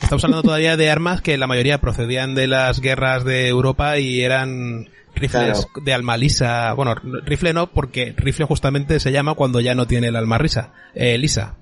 Estamos 0.00 0.22
hablando 0.24 0.42
todavía 0.44 0.76
de 0.76 0.90
armas 0.90 1.20
que 1.22 1.36
la 1.38 1.46
mayoría 1.48 1.80
procedían 1.80 2.34
de 2.36 2.46
las 2.46 2.80
guerras 2.80 3.24
de 3.24 3.48
Europa 3.48 3.98
y 3.98 4.20
eran 4.22 4.88
rifles 5.16 5.66
Claro. 5.66 5.84
de 5.84 5.92
alma 5.92 6.16
lisa. 6.16 6.72
Bueno, 6.74 6.94
rifle 6.94 7.52
no, 7.52 7.68
porque 7.72 8.14
rifle 8.16 8.44
justamente 8.44 9.00
se 9.00 9.10
llama 9.10 9.34
cuando 9.34 9.58
ya 9.60 9.74
no 9.74 9.86
tiene 9.88 10.08
el 10.08 10.16
alma 10.16 10.38
risa, 10.38 10.72
eh, 10.94 11.18
lisa. 11.18 11.56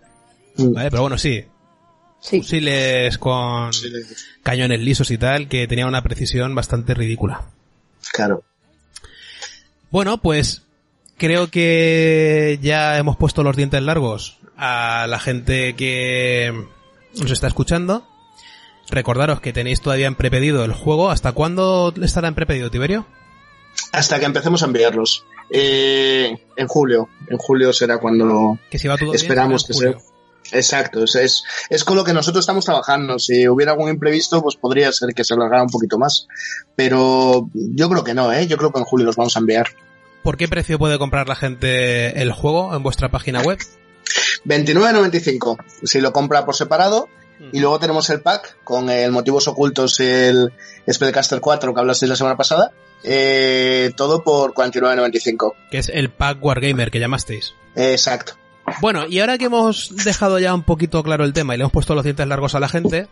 Mm. 0.56 0.72
¿Vale? 0.74 0.90
Pero 0.90 1.02
bueno, 1.02 1.16
sí. 1.16 1.44
Sí. 2.20 2.38
fusiles 2.40 3.18
con 3.18 3.72
Sí, 3.72 3.88
cañones 4.42 4.80
lisos 4.80 5.10
y 5.10 5.18
tal, 5.18 5.48
que 5.48 5.66
tenía 5.66 5.86
una 5.86 6.02
precisión 6.02 6.54
bastante 6.54 6.92
ridícula. 6.92 7.42
Claro. 8.12 8.42
Bueno, 9.90 10.18
pues 10.18 10.62
creo 11.16 11.48
que 11.48 12.58
ya 12.62 12.98
hemos 12.98 13.16
puesto 13.16 13.42
los 13.42 13.56
dientes 13.56 13.82
largos 13.82 14.38
a 14.56 15.06
la 15.08 15.18
gente 15.18 15.74
que 15.74 16.52
nos 17.18 17.30
está 17.30 17.46
escuchando. 17.46 18.06
Recordaros 18.88 19.40
que 19.40 19.52
tenéis 19.52 19.80
todavía 19.80 20.06
en 20.06 20.14
prepedido 20.14 20.64
el 20.64 20.72
juego. 20.72 21.10
¿Hasta 21.10 21.32
cuándo 21.32 21.92
estará 22.02 22.28
en 22.28 22.34
prepedido, 22.34 22.70
Tiberio? 22.70 23.06
Hasta 23.92 24.18
que 24.18 24.26
empecemos 24.26 24.62
a 24.62 24.66
enviarlos. 24.66 25.24
Eh, 25.50 26.38
en 26.56 26.66
julio. 26.66 27.08
En 27.28 27.38
julio 27.38 27.72
será 27.72 27.98
cuando 27.98 28.58
Que 28.70 28.78
si 28.78 28.88
va 28.88 28.96
todo 28.96 29.10
bien, 29.10 29.20
esperamos 29.22 29.64
que 29.64 29.74
sea. 29.74 29.96
Exacto, 30.52 31.04
es, 31.04 31.14
es, 31.16 31.44
es 31.70 31.84
con 31.84 31.96
lo 31.96 32.04
que 32.04 32.12
nosotros 32.12 32.42
estamos 32.42 32.64
trabajando. 32.64 33.18
Si 33.18 33.48
hubiera 33.48 33.72
algún 33.72 33.90
imprevisto, 33.90 34.42
pues 34.42 34.56
podría 34.56 34.92
ser 34.92 35.14
que 35.14 35.24
se 35.24 35.34
alargara 35.34 35.62
un 35.62 35.70
poquito 35.70 35.98
más. 35.98 36.26
Pero 36.74 37.48
yo 37.54 37.88
creo 37.88 38.04
que 38.04 38.14
no, 38.14 38.32
¿eh? 38.32 38.46
Yo 38.46 38.56
creo 38.56 38.72
que 38.72 38.78
en 38.78 38.84
julio 38.84 39.06
los 39.06 39.16
vamos 39.16 39.36
a 39.36 39.40
enviar. 39.40 39.66
¿Por 40.22 40.36
qué 40.36 40.48
precio 40.48 40.78
puede 40.78 40.98
comprar 40.98 41.28
la 41.28 41.36
gente 41.36 42.20
el 42.20 42.32
juego 42.32 42.74
en 42.74 42.82
vuestra 42.82 43.10
página 43.10 43.42
web? 43.42 43.58
29.95 44.44 45.58
si 45.82 46.00
lo 46.00 46.12
compra 46.12 46.44
por 46.44 46.54
separado. 46.54 47.08
Y 47.52 47.60
luego 47.60 47.78
tenemos 47.78 48.08
el 48.08 48.22
pack 48.22 48.56
con 48.64 48.88
el 48.88 49.12
motivos 49.12 49.46
ocultos, 49.46 50.00
el 50.00 50.54
Spellcaster 50.90 51.38
4 51.38 51.74
que 51.74 51.80
hablasteis 51.80 52.08
la 52.08 52.16
semana 52.16 52.36
pasada. 52.36 52.72
Eh, 53.04 53.92
todo 53.94 54.24
por 54.24 54.54
49.95. 54.54 55.52
Que 55.70 55.78
es 55.78 55.90
el 55.90 56.10
pack 56.10 56.42
Wargamer 56.42 56.90
que 56.90 56.98
llamasteis. 56.98 57.52
Exacto. 57.74 58.36
Bueno, 58.80 59.06
y 59.08 59.20
ahora 59.20 59.38
que 59.38 59.46
hemos 59.46 59.94
dejado 60.04 60.38
ya 60.38 60.54
un 60.54 60.62
poquito 60.62 61.02
claro 61.02 61.24
el 61.24 61.32
tema 61.32 61.54
y 61.54 61.58
le 61.58 61.62
hemos 61.62 61.72
puesto 61.72 61.94
los 61.94 62.04
dientes 62.04 62.26
largos 62.26 62.54
a 62.54 62.60
la 62.60 62.68
gente, 62.68 63.08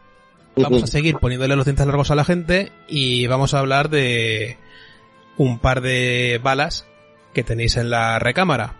vamos 0.56 0.82
a 0.82 0.86
seguir 0.86 1.16
poniéndole 1.16 1.56
los 1.56 1.64
dientes 1.64 1.86
largos 1.86 2.10
a 2.10 2.14
la 2.14 2.24
gente 2.24 2.72
y 2.88 3.26
vamos 3.26 3.54
a 3.54 3.60
hablar 3.60 3.88
de 3.88 4.58
un 5.36 5.58
par 5.58 5.80
de 5.80 6.40
balas 6.42 6.86
que 7.32 7.44
tenéis 7.44 7.76
en 7.76 7.90
la 7.90 8.18
recámara. 8.18 8.76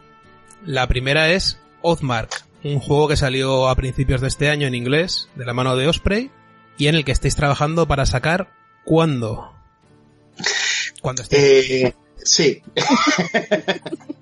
La 0.64 0.86
primera 0.86 1.30
es 1.30 1.58
Oathmark, 1.82 2.44
un 2.62 2.80
juego 2.80 3.08
que 3.08 3.16
salió 3.16 3.68
a 3.68 3.76
principios 3.76 4.20
de 4.20 4.28
este 4.28 4.48
año 4.48 4.66
en 4.66 4.74
inglés, 4.74 5.28
de 5.34 5.44
la 5.44 5.52
mano 5.52 5.76
de 5.76 5.88
Osprey, 5.88 6.30
y 6.78 6.88
en 6.88 6.94
el 6.94 7.04
que 7.04 7.12
estáis 7.12 7.36
trabajando 7.36 7.86
para 7.86 8.06
sacar 8.06 8.50
cuándo. 8.84 9.52
Cuando 11.02 11.22
estéis 11.22 11.70
Eh, 11.70 11.94
sí. 12.16 12.62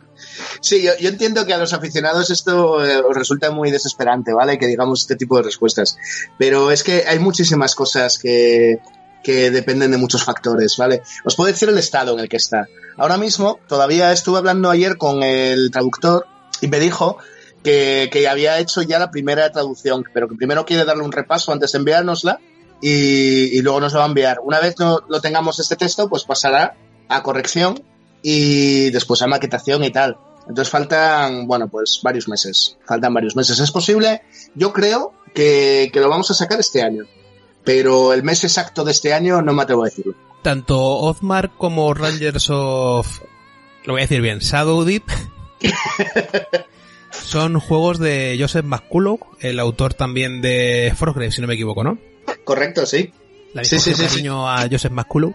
sí, 0.61 0.83
yo, 0.83 0.93
yo 0.99 1.09
entiendo 1.09 1.47
que 1.47 1.55
a 1.55 1.59
los 1.59 1.73
aficionados 1.73 2.31
esto 2.31 2.85
eh, 2.85 2.99
os 2.99 3.17
resulta 3.17 3.51
muy 3.51 3.71
desesperante, 3.71 4.33
¿vale? 4.33 4.59
Que 4.59 4.67
digamos 4.67 5.01
este 5.01 5.17
tipo 5.17 5.37
de 5.37 5.45
respuestas. 5.45 5.97
Pero 6.39 6.71
es 6.71 6.83
que 6.83 7.05
hay 7.07 7.19
muchísimas 7.19 7.75
cosas 7.75 8.19
que, 8.19 8.81
que 9.23 9.51
dependen 9.51 9.91
de 9.91 9.99
muchos 9.99 10.25
factores, 10.25 10.77
¿vale? 10.77 11.03
Os 11.25 11.37
puedo 11.37 11.51
decir 11.51 11.69
el 11.69 11.79
estado 11.79 12.15
en 12.15 12.21
el 12.21 12.29
que 12.29 12.37
está. 12.37 12.67
Ahora 12.97 13.17
mismo, 13.17 13.61
todavía 13.69 14.13
estuve 14.13 14.39
hablando 14.39 14.71
ayer 14.71 14.97
con 14.97 15.23
el 15.23 15.71
traductor 15.71 16.27
y 16.61 16.69
me 16.69 16.81
dijo 16.81 17.19
que, 17.63 18.11
que 18.13 18.29
había 18.29 18.59
hecho 18.59 18.83
ya 18.83 18.99
la 18.99 19.11
primera 19.11 19.51
traducción, 19.51 20.05
pero 20.13 20.29
que 20.29 20.35
primero 20.35 20.65
quiere 20.67 20.85
darle 20.85 21.05
un 21.05 21.13
repaso 21.13 21.53
antes 21.53 21.73
de 21.73 21.79
enviárnosla 21.79 22.41
y, 22.81 23.57
y 23.57 23.63
luego 23.63 23.81
nos 23.81 23.93
lo 23.93 24.01
va 24.01 24.07
a 24.07 24.09
enviar. 24.09 24.39
Una 24.43 24.61
vez 24.61 24.79
no, 24.79 25.01
lo 25.09 25.21
tengamos 25.21 25.59
este 25.61 25.77
texto, 25.77 26.09
pues 26.09 26.25
pasará 26.25 26.75
a 27.09 27.23
corrección 27.23 27.83
y 28.23 28.91
después 28.91 29.23
a 29.23 29.27
maquetación 29.27 29.85
y 29.85 29.91
tal. 29.91 30.17
Entonces 30.49 30.71
faltan, 30.71 31.47
bueno, 31.47 31.69
pues 31.69 32.01
varios 32.03 32.29
meses. 32.29 32.77
Faltan 32.87 33.15
varios 33.15 33.37
meses. 33.37 33.59
Es 33.59 33.71
posible, 33.71 34.23
yo 34.55 34.73
creo 34.73 35.13
que, 35.35 35.91
que 35.93 36.01
lo 36.01 36.09
vamos 36.09 36.31
a 36.31 36.35
sacar 36.35 36.61
este 36.61 36.83
año. 36.83 37.05
Pero 37.65 38.13
el 38.13 38.23
mes 38.23 38.43
exacto 38.43 38.85
de 38.85 38.91
este 38.91 39.13
año 39.15 39.41
no 39.41 39.53
me 39.53 39.63
atrevo 39.63 39.83
a 39.83 39.87
decirlo. 39.87 40.15
tanto 40.43 40.79
Oathmark 40.79 41.57
como 41.57 41.95
Rangers 41.95 42.51
of... 42.51 43.21
Lo 43.85 43.95
voy 43.95 44.03
a 44.03 44.05
decir 44.05 44.21
bien, 44.21 44.39
Shadow 44.39 44.85
Deep. 44.85 45.05
son 47.13 47.61
juegos 47.61 47.99
de 47.99 48.37
Joseph 48.39 48.65
McCullough, 48.65 49.21
el 49.41 49.61
autor 49.61 49.95
también 49.95 50.41
de 50.41 50.93
Frostgrave, 50.97 51.31
si 51.33 51.41
no 51.41 51.47
me 51.47 51.55
equivoco, 51.55 51.85
¿no? 51.85 51.99
Correcto, 52.45 52.87
sí. 52.87 53.13
La 53.55 53.65
Sí, 53.65 53.79
sí, 53.79 53.95
sí, 53.95 54.27
a 54.29 54.69
Joseph 54.71 54.93
McCullough. 54.93 55.35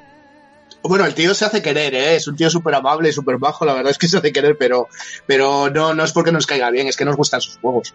Bueno, 0.87 1.05
el 1.05 1.13
tío 1.13 1.33
se 1.33 1.45
hace 1.45 1.61
querer, 1.61 1.93
¿eh? 1.93 2.15
Es 2.15 2.27
un 2.27 2.35
tío 2.35 2.49
súper 2.49 2.75
amable 2.75 3.09
y 3.09 3.13
súper 3.13 3.37
bajo, 3.37 3.65
la 3.65 3.73
verdad 3.73 3.91
es 3.91 3.97
que 3.97 4.07
se 4.07 4.17
hace 4.17 4.31
querer, 4.31 4.57
pero, 4.57 4.87
pero 5.25 5.69
no, 5.69 5.93
no 5.93 6.03
es 6.03 6.11
porque 6.11 6.31
nos 6.31 6.45
caiga 6.45 6.69
bien, 6.69 6.87
es 6.87 6.95
que 6.95 7.05
nos 7.05 7.15
gustan 7.15 7.41
sus 7.41 7.57
juegos. 7.57 7.93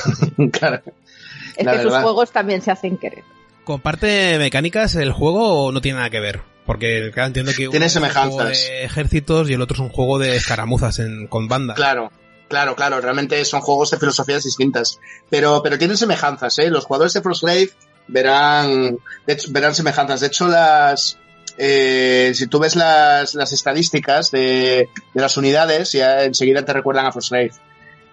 claro. 0.52 0.82
Es 1.56 1.64
La 1.64 1.72
que 1.72 1.82
sus 1.82 1.94
juegos 1.94 2.30
también 2.32 2.62
se 2.62 2.70
hacen 2.70 2.96
querer. 2.96 3.24
Comparte 3.64 4.38
mecánicas 4.38 4.94
el 4.96 5.12
juego 5.12 5.66
o 5.66 5.72
no 5.72 5.80
tiene 5.80 5.98
nada 5.98 6.10
que 6.10 6.20
ver. 6.20 6.40
Porque 6.66 7.10
claro, 7.12 7.28
entiendo 7.28 7.52
que 7.52 7.64
uno 7.64 7.72
Tiene 7.72 7.86
es 7.86 7.96
un 7.96 8.02
juego 8.02 8.30
semejanzas. 8.30 8.66
de 8.68 8.84
ejércitos 8.84 9.50
y 9.50 9.54
el 9.54 9.62
otro 9.62 9.74
es 9.74 9.80
un 9.80 9.88
juego 9.88 10.18
de 10.18 10.36
escaramuzas 10.36 11.00
en, 11.00 11.26
con 11.26 11.48
banda. 11.48 11.74
Claro, 11.74 12.12
claro, 12.48 12.76
claro. 12.76 13.00
Realmente 13.00 13.44
son 13.44 13.60
juegos 13.60 13.90
de 13.90 13.98
filosofías 13.98 14.44
distintas. 14.44 15.00
Pero, 15.28 15.60
pero 15.62 15.78
tienen 15.78 15.96
semejanzas, 15.96 16.58
¿eh? 16.60 16.70
Los 16.70 16.84
jugadores 16.84 17.12
de 17.14 17.22
Frostgrave 17.22 17.70
verán, 18.06 18.98
de 19.26 19.32
hecho, 19.32 19.48
verán 19.50 19.74
semejanzas. 19.74 20.20
De 20.20 20.28
hecho, 20.28 20.46
las, 20.46 21.18
eh, 21.58 22.32
si 22.34 22.46
tú 22.46 22.58
ves 22.58 22.76
las, 22.76 23.34
las 23.34 23.52
estadísticas 23.52 24.30
de, 24.30 24.88
de 25.14 25.20
las 25.20 25.36
unidades, 25.36 25.92
ya 25.92 26.24
enseguida 26.24 26.64
te 26.64 26.72
recuerdan 26.72 27.06
a 27.06 27.12
Frostgrave. 27.12 27.52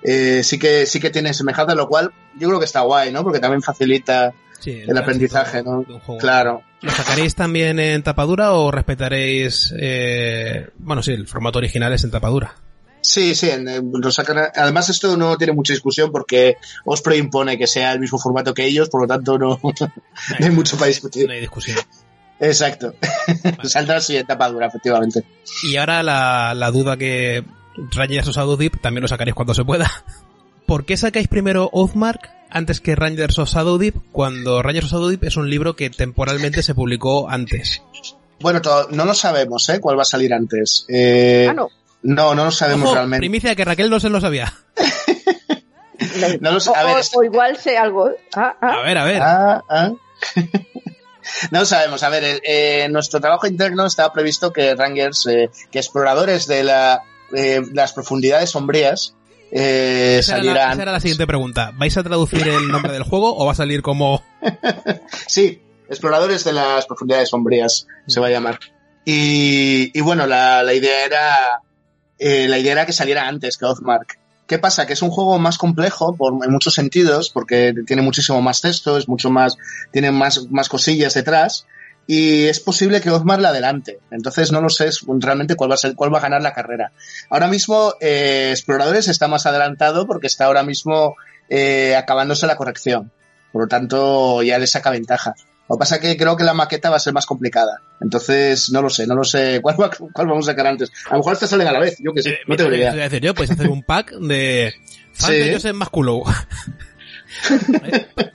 Eh, 0.02 0.42
sí 0.44 0.58
que, 0.60 0.86
sí 0.86 1.00
que 1.00 1.10
tiene 1.10 1.34
semejanza, 1.34 1.76
lo 1.76 1.88
cual 1.90 2.12
yo 2.38 2.48
creo 2.48 2.60
que 2.60 2.66
está 2.66 2.82
guay, 2.82 3.12
¿no? 3.12 3.24
Porque 3.24 3.40
también 3.40 3.62
facilita 3.62 4.34
Sí, 4.60 4.82
el 4.86 4.98
aprendizaje, 4.98 5.64
¿no? 5.64 5.86
Claro. 6.20 6.64
¿Lo 6.82 6.92
sacaréis 6.92 7.34
también 7.36 7.80
en 7.80 8.04
tapadura 8.04 8.54
o 8.54 8.72
respetaréis, 8.72 9.74
eh, 9.80 10.68
bueno, 10.78 11.02
sí, 11.02 11.12
el 11.12 11.28
formato 11.28 11.60
original 11.60 11.94
es 11.94 12.04
en 12.04 12.12
tapadura? 12.12 12.56
Sí, 13.02 13.36
sí, 13.36 13.50
en- 13.50 13.92
lo 13.94 14.12
sacan- 14.12 14.52
además 14.54 14.90
esto 14.90 15.16
no 15.16 15.38
tiene 15.38 15.54
mucha 15.54 15.72
discusión 15.72 16.12
porque 16.12 16.58
Osprey 16.84 17.18
impone 17.20 17.58
que 17.58 17.68
sea 17.68 17.94
el 17.94 18.00
mismo 18.02 18.20
formato 18.20 18.54
que 18.54 18.66
ellos, 18.66 18.90
por 18.90 19.02
lo 19.02 19.08
tanto 19.08 19.38
no, 19.40 19.58
no 19.64 20.46
hay 20.46 20.52
mucho 20.52 20.76
para 20.78 20.88
discutir. 20.88 21.26
No 21.28 21.34
hay 21.34 21.40
discusión. 21.40 21.78
Exacto. 22.40 22.94
Saldrá 23.64 23.98
así 23.98 24.16
en 24.18 24.26
tapa 24.26 24.48
dura, 24.50 24.68
efectivamente. 24.68 25.24
Y 25.64 25.76
ahora 25.78 26.04
la, 26.04 26.54
la 26.56 26.72
duda 26.72 26.96
que 26.98 27.44
Rangers 27.92 28.28
of 28.30 28.36
Shadow 28.36 28.56
Deep 28.58 28.82
también 28.82 29.02
lo 29.02 29.08
sacaréis 29.08 29.36
cuando 29.36 29.54
se 29.54 29.66
pueda. 29.66 29.90
¿Por 30.66 30.86
qué 30.86 30.98
sacáis 30.98 31.28
primero 31.28 31.70
Oathmark 31.74 32.30
antes 32.52 32.80
que 32.80 32.96
Rangers 32.96 33.40
of 33.40 33.50
Shadow 33.50 33.78
Deep 33.78 33.96
cuando 34.12 34.62
Rangers 34.62 34.86
of 34.88 34.92
Shadow 34.94 35.10
Deep 35.10 35.24
es 35.26 35.36
un 35.38 35.50
libro 35.50 35.76
que 35.76 35.90
temporalmente 35.90 36.62
se 36.64 36.76
publicó 36.76 37.30
antes? 37.30 37.82
Bueno, 38.40 38.62
no 38.92 39.04
lo 39.06 39.14
sabemos, 39.14 39.68
¿eh? 39.70 39.80
¿Cuál 39.82 39.98
va 39.98 40.04
a 40.04 40.06
salir 40.06 40.34
antes? 40.34 40.86
Eh, 40.88 41.48
Ah, 41.50 41.54
no. 41.54 41.70
no, 42.04 42.36
no 42.36 42.46
lo 42.46 42.52
sabemos 42.52 42.86
Ojo, 42.86 42.96
realmente. 42.96 43.20
primicia 43.20 43.54
que 43.56 43.66
Raquel 43.66 43.90
no 43.90 44.00
se 44.00 44.10
lo 44.10 44.22
sabía. 44.22 44.54
No 46.42 46.52
lo 46.52 46.58
a 46.76 46.84
ver, 46.86 47.04
o- 47.14 47.24
igual 47.24 47.58
sé 47.58 47.78
algo. 47.78 48.10
Ah, 48.36 48.56
ah. 48.62 48.74
A 48.80 48.82
ver, 48.84 48.98
a 48.98 49.04
ver. 49.04 49.22
No 51.52 51.66
sabemos. 51.66 52.04
A 52.04 52.10
ver, 52.10 52.42
eh, 52.44 52.88
nuestro 52.90 53.20
trabajo 53.20 53.48
interno 53.48 53.86
estaba 53.86 54.14
previsto 54.14 54.52
que 54.52 54.76
Rangers, 54.76 55.26
eh, 55.28 55.50
que 55.72 55.80
exploradores 55.80 56.48
de 56.48 56.64
la, 56.64 57.02
eh, 57.34 57.62
las 57.74 57.94
profundidades 57.94 58.52
sombrías, 58.52 59.16
eh, 59.52 60.18
esa, 60.20 60.38
era 60.38 60.44
la, 60.44 60.50
salieran. 60.54 60.72
esa 60.74 60.82
era 60.84 60.92
la 60.92 61.00
siguiente 61.00 61.28
pregunta. 61.28 61.72
¿Vais 61.76 61.98
a 61.98 62.04
traducir 62.04 62.48
el 62.48 62.68
nombre 62.68 62.94
del 62.94 63.04
juego 63.04 63.36
o 63.36 63.46
va 63.46 63.54
a 63.54 63.56
salir 63.56 63.82
como... 63.82 64.24
Sí, 65.28 65.62
exploradores 65.90 66.44
de 66.44 66.54
las 66.54 66.86
profundidades 66.86 67.30
sombrías 67.30 67.88
se 68.08 68.20
va 68.20 68.28
a 68.28 68.32
llamar. 68.32 68.60
Y, 69.06 69.98
y 69.98 70.02
bueno, 70.02 70.28
la, 70.28 70.64
la 70.64 70.74
idea 70.74 71.06
era 71.06 71.62
eh, 72.20 72.48
la 72.50 72.60
idea 72.60 72.74
era 72.74 72.86
que 72.86 72.94
saliera 72.94 73.28
antes 73.28 73.58
que 73.58 73.66
Oathmark. 73.66 74.20
¿Qué 74.50 74.58
pasa? 74.58 74.88
Que 74.88 74.94
es 74.94 75.04
un 75.04 75.12
juego 75.12 75.38
más 75.38 75.60
complejo 75.60 76.18
en 76.44 76.52
muchos 76.52 76.74
sentidos, 76.74 77.30
porque 77.30 77.72
tiene 77.86 78.02
muchísimo 78.02 78.42
más 78.42 78.62
texto, 78.62 78.98
es 78.98 79.08
mucho 79.08 79.30
más, 79.30 79.56
tiene 79.92 80.12
más, 80.12 80.48
más 80.50 80.68
cosillas 80.68 81.14
detrás, 81.14 81.68
y 82.08 82.46
es 82.46 82.60
posible 82.60 83.00
que 83.00 83.12
Oathmark 83.12 83.42
la 83.42 83.50
adelante. 83.50 84.00
Entonces 84.10 84.52
no 84.52 84.60
lo 84.60 84.70
sé 84.70 84.90
realmente 85.20 85.56
cuál 85.56 85.70
va 85.70 85.76
a 85.76 85.78
ser, 85.78 85.94
cuál 85.94 86.12
va 86.12 86.18
a 86.18 86.24
ganar 86.24 86.42
la 86.42 86.54
carrera. 86.54 86.92
Ahora 87.30 87.48
mismo, 87.48 87.94
eh, 88.02 88.50
Exploradores 88.50 89.08
está 89.08 89.28
más 89.28 89.46
adelantado 89.46 90.08
porque 90.08 90.26
está 90.26 90.46
ahora 90.46 90.64
mismo 90.64 91.16
eh, 91.48 91.96
acabándose 91.96 92.48
la 92.48 92.56
corrección. 92.56 93.12
Por 93.52 93.62
lo 93.62 93.68
tanto, 93.68 94.42
ya 94.42 94.58
le 94.58 94.66
saca 94.66 94.90
ventaja. 94.90 95.36
Lo 95.70 95.76
que 95.76 95.80
pasa 95.80 95.96
es 95.98 96.02
que 96.02 96.18
creo 96.18 96.36
que 96.36 96.44
la 96.44 96.54
maqueta 96.56 96.90
va 96.90 96.96
a 96.96 97.00
ser 97.00 97.14
más 97.14 97.26
complicada. 97.28 97.80
Entonces, 98.02 98.72
no 98.72 98.82
lo 98.82 98.90
sé, 98.90 99.06
no 99.06 99.14
lo 99.16 99.24
sé. 99.24 99.60
¿Cuál, 99.62 99.80
va- 99.80 99.92
cuál 100.12 100.28
vamos 100.28 100.48
a 100.48 100.52
sacar 100.52 100.66
antes? 100.68 100.92
A 101.08 101.12
lo 101.14 101.18
mejor 101.20 101.34
estas 101.34 101.50
salen 101.52 101.68
a 101.68 101.72
la 101.72 101.80
vez, 101.80 101.98
yo 102.00 102.12
que 102.14 102.24
sé, 102.24 102.30
Eh, 102.32 102.38
no 102.48 102.56
tengo 102.56 102.74
idea. 102.74 102.90
te 102.90 102.96
voy 102.98 103.02
a 103.02 103.10
decir 103.10 103.22
yo, 103.22 103.34
podéis 103.34 103.52
hacer 103.52 103.68
un 103.70 103.84
pack 103.84 104.14
de... 104.14 104.74
Fan 105.14 105.32
Sí. 105.32 105.38
de 105.38 105.54
Joseph 105.54 105.76
Masculo. 105.76 106.24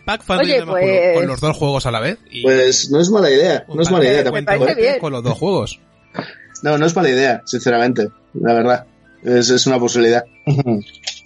Pack 0.05 0.23
fan 0.23 0.39
Oye, 0.41 0.53
de 0.55 0.65
Masculo, 0.65 0.81
pues- 0.81 1.15
con 1.17 1.27
los 1.27 1.41
dos 1.41 1.57
juegos 1.57 1.87
a 1.87 1.91
la 1.91 2.01
vez. 2.01 2.19
y 2.31 2.43
Pues 2.43 2.91
no 2.91 3.01
es 3.01 3.11
mala 3.11 3.31
idea, 3.31 3.65
no 3.69 3.83
es 3.83 3.91
mala 3.91 4.05
de 4.05 4.11
idea 4.11 4.19
Me 4.19 4.25
también. 4.25 4.45
parece 4.45 4.65
cuentos 4.65 4.83
bien. 4.85 4.99
Con 5.01 5.13
los 5.13 5.23
dos 5.25 5.39
juegos. 5.39 5.81
No, 6.63 6.79
no 6.79 6.87
es 6.87 6.95
mala 6.97 7.11
idea, 7.11 7.43
sinceramente, 7.45 8.09
la 8.35 8.55
verdad. 8.55 8.87
Es, 9.25 9.51
es 9.51 9.67
una 9.67 9.79
posibilidad. 9.79 10.25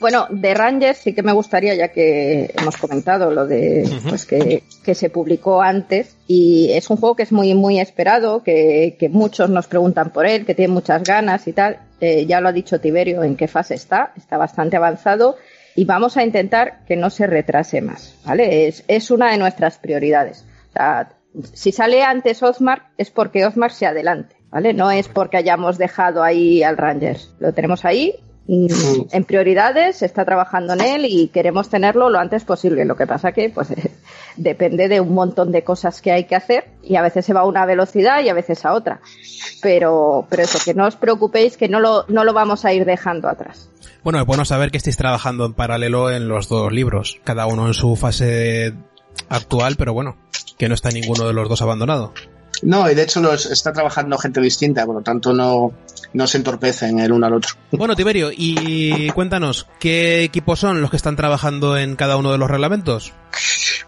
Bueno, 0.01 0.29
de 0.31 0.55
Rangers 0.55 0.99
sí 0.99 1.13
que 1.13 1.25
me 1.25 1.33
gustaría, 1.33 1.75
ya 1.75 1.89
que 1.89 2.55
hemos 2.57 2.77
comentado 2.77 3.33
lo 3.33 3.47
de 3.47 3.89
pues 4.09 4.27
que, 4.27 4.63
que, 4.85 4.95
se 4.95 5.11
publicó 5.11 5.61
antes, 5.61 6.17
y 6.29 6.71
es 6.71 6.89
un 6.89 6.99
juego 6.99 7.17
que 7.17 7.25
es 7.25 7.33
muy, 7.33 7.53
muy 7.55 7.81
esperado, 7.81 8.45
que, 8.45 8.97
que 8.99 9.09
muchos 9.09 9.51
nos 9.51 9.67
preguntan 9.67 10.11
por 10.11 10.25
él, 10.25 10.47
que 10.47 10.55
tiene 10.55 10.73
muchas 10.73 11.03
ganas 11.03 11.49
y 11.49 11.53
tal. 11.53 11.81
Eh, 12.01 12.27
ya 12.27 12.41
lo 12.41 12.49
ha 12.49 12.53
dicho 12.53 12.81
Tiberio 12.81 13.25
en 13.25 13.37
qué 13.37 13.49
fase 13.49 13.75
está, 13.75 14.13
está 14.17 14.37
bastante 14.37 14.77
avanzado 14.77 15.37
y 15.75 15.85
vamos 15.85 16.17
a 16.17 16.23
intentar 16.23 16.85
que 16.87 16.95
no 16.95 17.11
se 17.11 17.27
retrase 17.27 17.81
más, 17.81 18.15
¿vale? 18.25 18.69
Es, 18.69 18.85
es 18.87 19.11
una 19.11 19.33
de 19.33 19.39
nuestras 19.39 19.79
prioridades. 19.79 20.45
O 20.71 20.73
sea, 20.75 21.09
si 21.53 21.73
sale 21.73 22.03
antes 22.03 22.43
Ozmark 22.43 22.85
es 22.99 23.11
porque 23.11 23.45
Ozmark 23.45 23.73
se 23.73 23.87
adelante, 23.87 24.37
¿vale? 24.51 24.75
No 24.75 24.91
es 24.91 25.09
porque 25.09 25.37
hayamos 25.37 25.79
dejado 25.79 26.23
ahí 26.23 26.63
al 26.63 26.77
Rangers. 26.77 27.35
Lo 27.39 27.53
tenemos 27.53 27.85
ahí 27.85 28.15
en 28.49 29.25
prioridades, 29.25 29.99
se 29.99 30.07
está 30.07 30.25
trabajando 30.25 30.73
en 30.73 30.81
él 30.81 31.05
y 31.05 31.29
queremos 31.29 31.69
tenerlo 31.69 32.09
lo 32.09 32.19
antes 32.19 32.45
posible. 32.45 32.87
Lo 32.87 32.97
que 32.97 33.07
pasa 33.07 33.33
que 33.33 33.51
pues 33.51 33.69
depende 34.37 34.89
de 34.89 35.01
un 35.01 35.13
montón 35.13 35.53
de 35.53 35.63
cosas 35.63 36.01
que 36.01 36.13
hay 36.13 36.25
que 36.25 36.35
hacer 36.35 36.71
y 36.83 36.97
a 36.97 37.03
veces 37.03 37.27
se 37.27 37.35
va 37.35 37.41
a 37.41 37.47
una 37.47 37.67
velocidad 37.67 38.23
y 38.23 38.31
a 38.31 38.35
veces 38.35 38.65
a 38.65 38.73
otra. 38.73 39.01
Pero, 39.61 40.27
pero 40.31 40.43
eso, 40.43 40.59
que 40.65 40.73
no 40.73 40.87
os 40.87 40.97
preocupéis 40.97 41.59
que 41.59 41.69
no 41.69 41.79
lo, 41.79 42.07
no 42.09 42.25
lo 42.25 42.33
vamos 42.33 42.65
a 42.65 42.73
ir 42.73 42.87
dejando 42.87 43.29
atrás. 43.29 43.69
Bueno, 44.03 44.19
es 44.19 44.27
bueno 44.27 44.47
saber 44.47 44.71
que 44.71 44.79
estéis 44.79 44.97
trabajando 44.97 45.45
en 45.45 45.53
paralelo 45.53 46.11
en 46.11 46.29
los 46.29 46.49
dos 46.49 46.73
libros, 46.73 47.21
cada 47.25 47.47
uno 47.47 47.67
en 47.67 47.75
su 47.75 47.97
fase 47.97 48.73
actual, 49.29 49.77
pero 49.77 49.93
bueno, 49.93 50.17
que 50.57 50.69
no 50.69 50.75
está 50.75 50.89
ninguno 50.91 51.27
de 51.27 51.35
los 51.35 51.51
dos 51.51 51.61
abandonado. 51.61 52.15
No, 52.63 52.91
y 52.91 52.95
de 52.95 53.03
hecho 53.03 53.21
los 53.21 53.47
está 53.47 53.73
trabajando 53.73 54.19
gente 54.19 54.41
distinta, 54.41 54.85
por 54.87 54.97
lo 54.97 55.03
tanto 55.03 55.33
no, 55.33 55.73
no 56.13 56.27
se 56.27 56.39
entorpecen 56.39 56.99
el 56.99 57.13
uno 57.13 57.27
al 57.27 57.35
otro. 57.35 57.55
Bueno, 57.73 57.95
Tiberio, 57.95 58.31
y 58.33 59.11
cuéntanos, 59.11 59.67
¿qué 59.79 60.25
equipos 60.25 60.61
son 60.61 60.81
los 60.81 60.91
que 60.91 60.97
están 60.97 61.17
trabajando 61.17 61.77
en 61.77 61.97
cada 61.97 62.17
uno 62.17 62.33
de 62.33 62.39
los 62.39 62.51
reglamentos? 62.51 63.13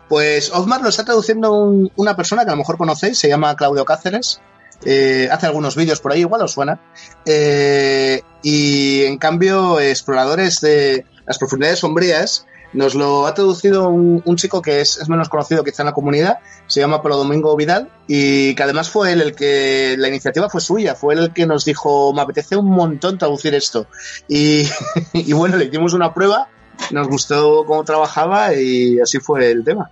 Pues 0.08 0.50
Osmar 0.52 0.82
lo 0.82 0.88
está 0.88 1.04
traduciendo 1.04 1.52
un, 1.52 1.90
una 1.96 2.16
persona 2.16 2.44
que 2.44 2.50
a 2.50 2.54
lo 2.54 2.58
mejor 2.58 2.76
conocéis, 2.76 3.18
se 3.18 3.28
llama 3.28 3.56
Claudio 3.56 3.84
Cáceres. 3.84 4.40
Eh, 4.84 5.28
hace 5.30 5.46
algunos 5.46 5.76
vídeos 5.76 6.00
por 6.00 6.12
ahí, 6.12 6.20
igual 6.20 6.42
os 6.42 6.52
suena. 6.52 6.80
Eh, 7.26 8.22
y 8.42 9.04
en 9.04 9.18
cambio, 9.18 9.78
exploradores 9.78 10.60
de 10.60 11.04
las 11.26 11.38
profundidades 11.38 11.80
sombrías 11.80 12.46
nos 12.72 12.94
lo 12.94 13.26
ha 13.26 13.34
traducido 13.34 13.88
un, 13.88 14.22
un 14.24 14.36
chico 14.36 14.62
que 14.62 14.80
es, 14.80 15.08
menos 15.08 15.28
conocido 15.28 15.64
quizá 15.64 15.82
en 15.82 15.86
la 15.86 15.92
comunidad, 15.92 16.38
se 16.66 16.80
llama 16.80 17.02
Pablo 17.02 17.16
Domingo 17.16 17.56
Vidal, 17.56 17.90
y 18.06 18.54
que 18.54 18.62
además 18.62 18.90
fue 18.90 19.12
él 19.12 19.20
el 19.20 19.34
que, 19.34 19.96
la 19.98 20.08
iniciativa 20.08 20.48
fue 20.48 20.60
suya, 20.60 20.94
fue 20.94 21.14
él 21.14 21.20
el 21.20 21.32
que 21.32 21.46
nos 21.46 21.64
dijo, 21.64 22.12
me 22.12 22.22
apetece 22.22 22.56
un 22.56 22.70
montón 22.70 23.18
traducir 23.18 23.54
esto. 23.54 23.86
Y, 24.28 24.64
y 25.12 25.32
bueno, 25.32 25.56
le 25.56 25.66
hicimos 25.66 25.94
una 25.94 26.14
prueba, 26.14 26.48
nos 26.90 27.08
gustó 27.08 27.64
cómo 27.66 27.84
trabajaba 27.84 28.54
y 28.54 28.98
así 29.00 29.18
fue 29.18 29.50
el 29.50 29.64
tema. 29.64 29.90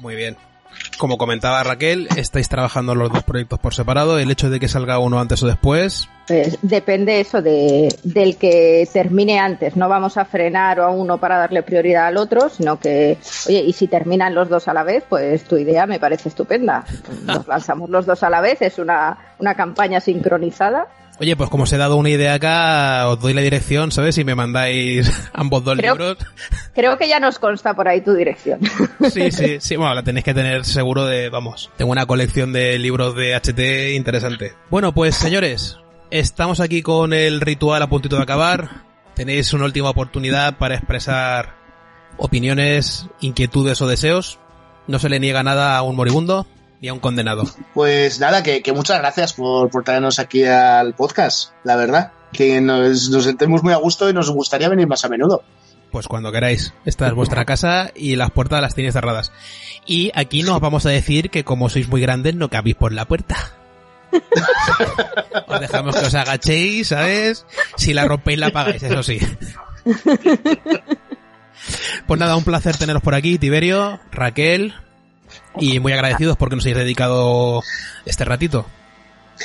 Muy 0.00 0.14
bien. 0.14 0.36
Como 0.98 1.18
comentaba 1.18 1.62
Raquel, 1.62 2.08
estáis 2.16 2.48
trabajando 2.48 2.94
los 2.94 3.12
dos 3.12 3.22
proyectos 3.22 3.58
por 3.58 3.74
separado. 3.74 4.18
El 4.18 4.30
hecho 4.30 4.50
de 4.50 4.58
que 4.58 4.68
salga 4.68 4.98
uno 4.98 5.20
antes 5.20 5.42
o 5.42 5.46
después. 5.46 6.08
Pues 6.26 6.58
depende 6.62 7.20
eso 7.20 7.40
de, 7.40 7.94
del 8.02 8.36
que 8.36 8.88
termine 8.92 9.38
antes. 9.38 9.76
No 9.76 9.88
vamos 9.88 10.16
a 10.16 10.24
frenar 10.24 10.80
a 10.80 10.88
uno 10.88 11.18
para 11.18 11.38
darle 11.38 11.62
prioridad 11.62 12.06
al 12.06 12.16
otro, 12.16 12.48
sino 12.48 12.80
que, 12.80 13.18
oye, 13.46 13.60
y 13.60 13.72
si 13.72 13.86
terminan 13.86 14.34
los 14.34 14.48
dos 14.48 14.66
a 14.68 14.74
la 14.74 14.82
vez, 14.82 15.04
pues 15.08 15.44
tu 15.44 15.56
idea 15.56 15.86
me 15.86 16.00
parece 16.00 16.30
estupenda. 16.30 16.84
Nos 17.24 17.46
lanzamos 17.46 17.90
los 17.90 18.06
dos 18.06 18.22
a 18.22 18.30
la 18.30 18.40
vez, 18.40 18.60
es 18.62 18.78
una, 18.78 19.34
una 19.38 19.54
campaña 19.54 20.00
sincronizada. 20.00 20.88
Oye, 21.18 21.34
pues 21.34 21.48
como 21.48 21.62
os 21.64 21.72
he 21.72 21.78
dado 21.78 21.96
una 21.96 22.10
idea 22.10 22.34
acá, 22.34 23.08
os 23.08 23.18
doy 23.18 23.32
la 23.32 23.40
dirección, 23.40 23.90
¿sabes? 23.90 24.18
Y 24.18 24.24
me 24.24 24.34
mandáis 24.34 25.10
ambos 25.32 25.64
dos 25.64 25.76
creo, 25.78 25.94
libros. 25.94 26.18
Creo 26.74 26.98
que 26.98 27.08
ya 27.08 27.18
nos 27.20 27.38
consta 27.38 27.74
por 27.74 27.88
ahí 27.88 28.00
tu 28.00 28.12
dirección. 28.12 28.60
Sí, 29.10 29.30
sí, 29.30 29.56
sí. 29.60 29.76
Bueno, 29.76 29.94
la 29.94 30.02
tenéis 30.02 30.24
que 30.24 30.34
tener 30.34 30.64
seguro 30.64 31.06
de, 31.06 31.28
vamos, 31.28 31.70
tengo 31.76 31.92
una 31.92 32.06
colección 32.06 32.52
de 32.52 32.78
libros 32.78 33.14
de 33.14 33.34
HT 33.34 33.94
interesante. 33.94 34.54
Bueno, 34.68 34.92
pues 34.92 35.14
señores, 35.14 35.78
estamos 36.10 36.60
aquí 36.60 36.82
con 36.82 37.12
el 37.12 37.40
ritual 37.40 37.82
a 37.82 37.88
puntito 37.88 38.16
de 38.16 38.22
acabar. 38.22 38.84
Tenéis 39.14 39.52
una 39.52 39.64
última 39.64 39.90
oportunidad 39.90 40.58
para 40.58 40.74
expresar 40.74 41.54
opiniones, 42.18 43.06
inquietudes 43.20 43.80
o 43.80 43.86
deseos. 43.86 44.38
No 44.86 44.98
se 44.98 45.08
le 45.08 45.20
niega 45.20 45.42
nada 45.42 45.76
a 45.76 45.82
un 45.82 45.96
moribundo 45.96 46.46
ni 46.80 46.88
a 46.88 46.92
un 46.92 47.00
condenado. 47.00 47.44
Pues 47.74 48.20
nada, 48.20 48.42
que, 48.42 48.62
que 48.62 48.72
muchas 48.72 48.98
gracias 48.98 49.32
por, 49.32 49.70
por, 49.70 49.84
traernos 49.84 50.18
aquí 50.18 50.44
al 50.44 50.94
podcast, 50.94 51.52
la 51.64 51.76
verdad. 51.76 52.12
Que 52.32 52.60
nos, 52.60 53.08
nos 53.10 53.24
sentimos 53.24 53.62
muy 53.62 53.72
a 53.72 53.76
gusto 53.76 54.10
y 54.10 54.12
nos 54.12 54.30
gustaría 54.30 54.68
venir 54.68 54.86
más 54.86 55.04
a 55.04 55.08
menudo. 55.08 55.42
Pues 55.90 56.08
cuando 56.08 56.32
queráis. 56.32 56.74
Esta 56.84 57.06
es 57.06 57.14
vuestra 57.14 57.44
casa 57.44 57.90
y 57.94 58.16
las 58.16 58.30
puertas 58.30 58.60
las 58.60 58.74
tenéis 58.74 58.94
cerradas. 58.94 59.32
Y 59.86 60.10
aquí 60.14 60.42
nos 60.42 60.60
vamos 60.60 60.84
a 60.86 60.90
decir 60.90 61.30
que 61.30 61.44
como 61.44 61.68
sois 61.68 61.88
muy 61.88 62.00
grandes 62.00 62.34
no 62.34 62.50
cabéis 62.50 62.76
por 62.76 62.92
la 62.92 63.06
puerta. 63.06 63.36
os 65.46 65.60
dejamos 65.60 65.96
que 65.96 66.06
os 66.06 66.14
agachéis, 66.14 66.88
¿sabes? 66.88 67.46
Si 67.76 67.94
la 67.94 68.04
rompéis 68.04 68.38
la 68.38 68.50
pagáis, 68.50 68.82
eso 68.82 69.02
sí. 69.02 69.18
Pues 72.06 72.20
nada, 72.20 72.36
un 72.36 72.44
placer 72.44 72.76
teneros 72.76 73.02
por 73.02 73.14
aquí, 73.14 73.38
Tiberio, 73.38 73.98
Raquel, 74.12 74.74
y 75.58 75.80
muy 75.80 75.92
agradecidos 75.92 76.36
porque 76.36 76.56
nos 76.56 76.64
hayáis 76.64 76.78
dedicado 76.78 77.62
este 78.04 78.24
ratito. 78.24 78.66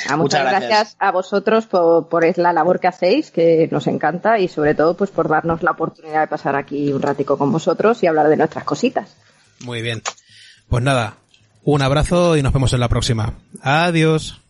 Ah, 0.08 0.16
muchas, 0.16 0.18
muchas 0.18 0.40
gracias. 0.42 0.68
gracias. 0.68 0.96
a 0.98 1.10
vosotros 1.12 1.66
por, 1.66 2.08
por, 2.08 2.38
la 2.38 2.52
labor 2.52 2.80
que 2.80 2.88
hacéis, 2.88 3.30
que 3.30 3.68
nos 3.70 3.86
encanta, 3.86 4.38
y 4.38 4.48
sobre 4.48 4.74
todo 4.74 4.96
pues 4.96 5.10
por 5.10 5.28
darnos 5.28 5.62
la 5.62 5.72
oportunidad 5.72 6.22
de 6.22 6.28
pasar 6.28 6.56
aquí 6.56 6.92
un 6.92 7.02
ratico 7.02 7.36
con 7.36 7.52
vosotros 7.52 8.02
y 8.02 8.06
hablar 8.06 8.28
de 8.28 8.36
nuestras 8.36 8.64
cositas. 8.64 9.16
Muy 9.60 9.82
bien. 9.82 10.02
Pues 10.68 10.82
nada, 10.82 11.16
un 11.62 11.82
abrazo 11.82 12.36
y 12.36 12.42
nos 12.42 12.52
vemos 12.52 12.72
en 12.72 12.80
la 12.80 12.88
próxima. 12.88 13.34
Adiós. 13.60 14.41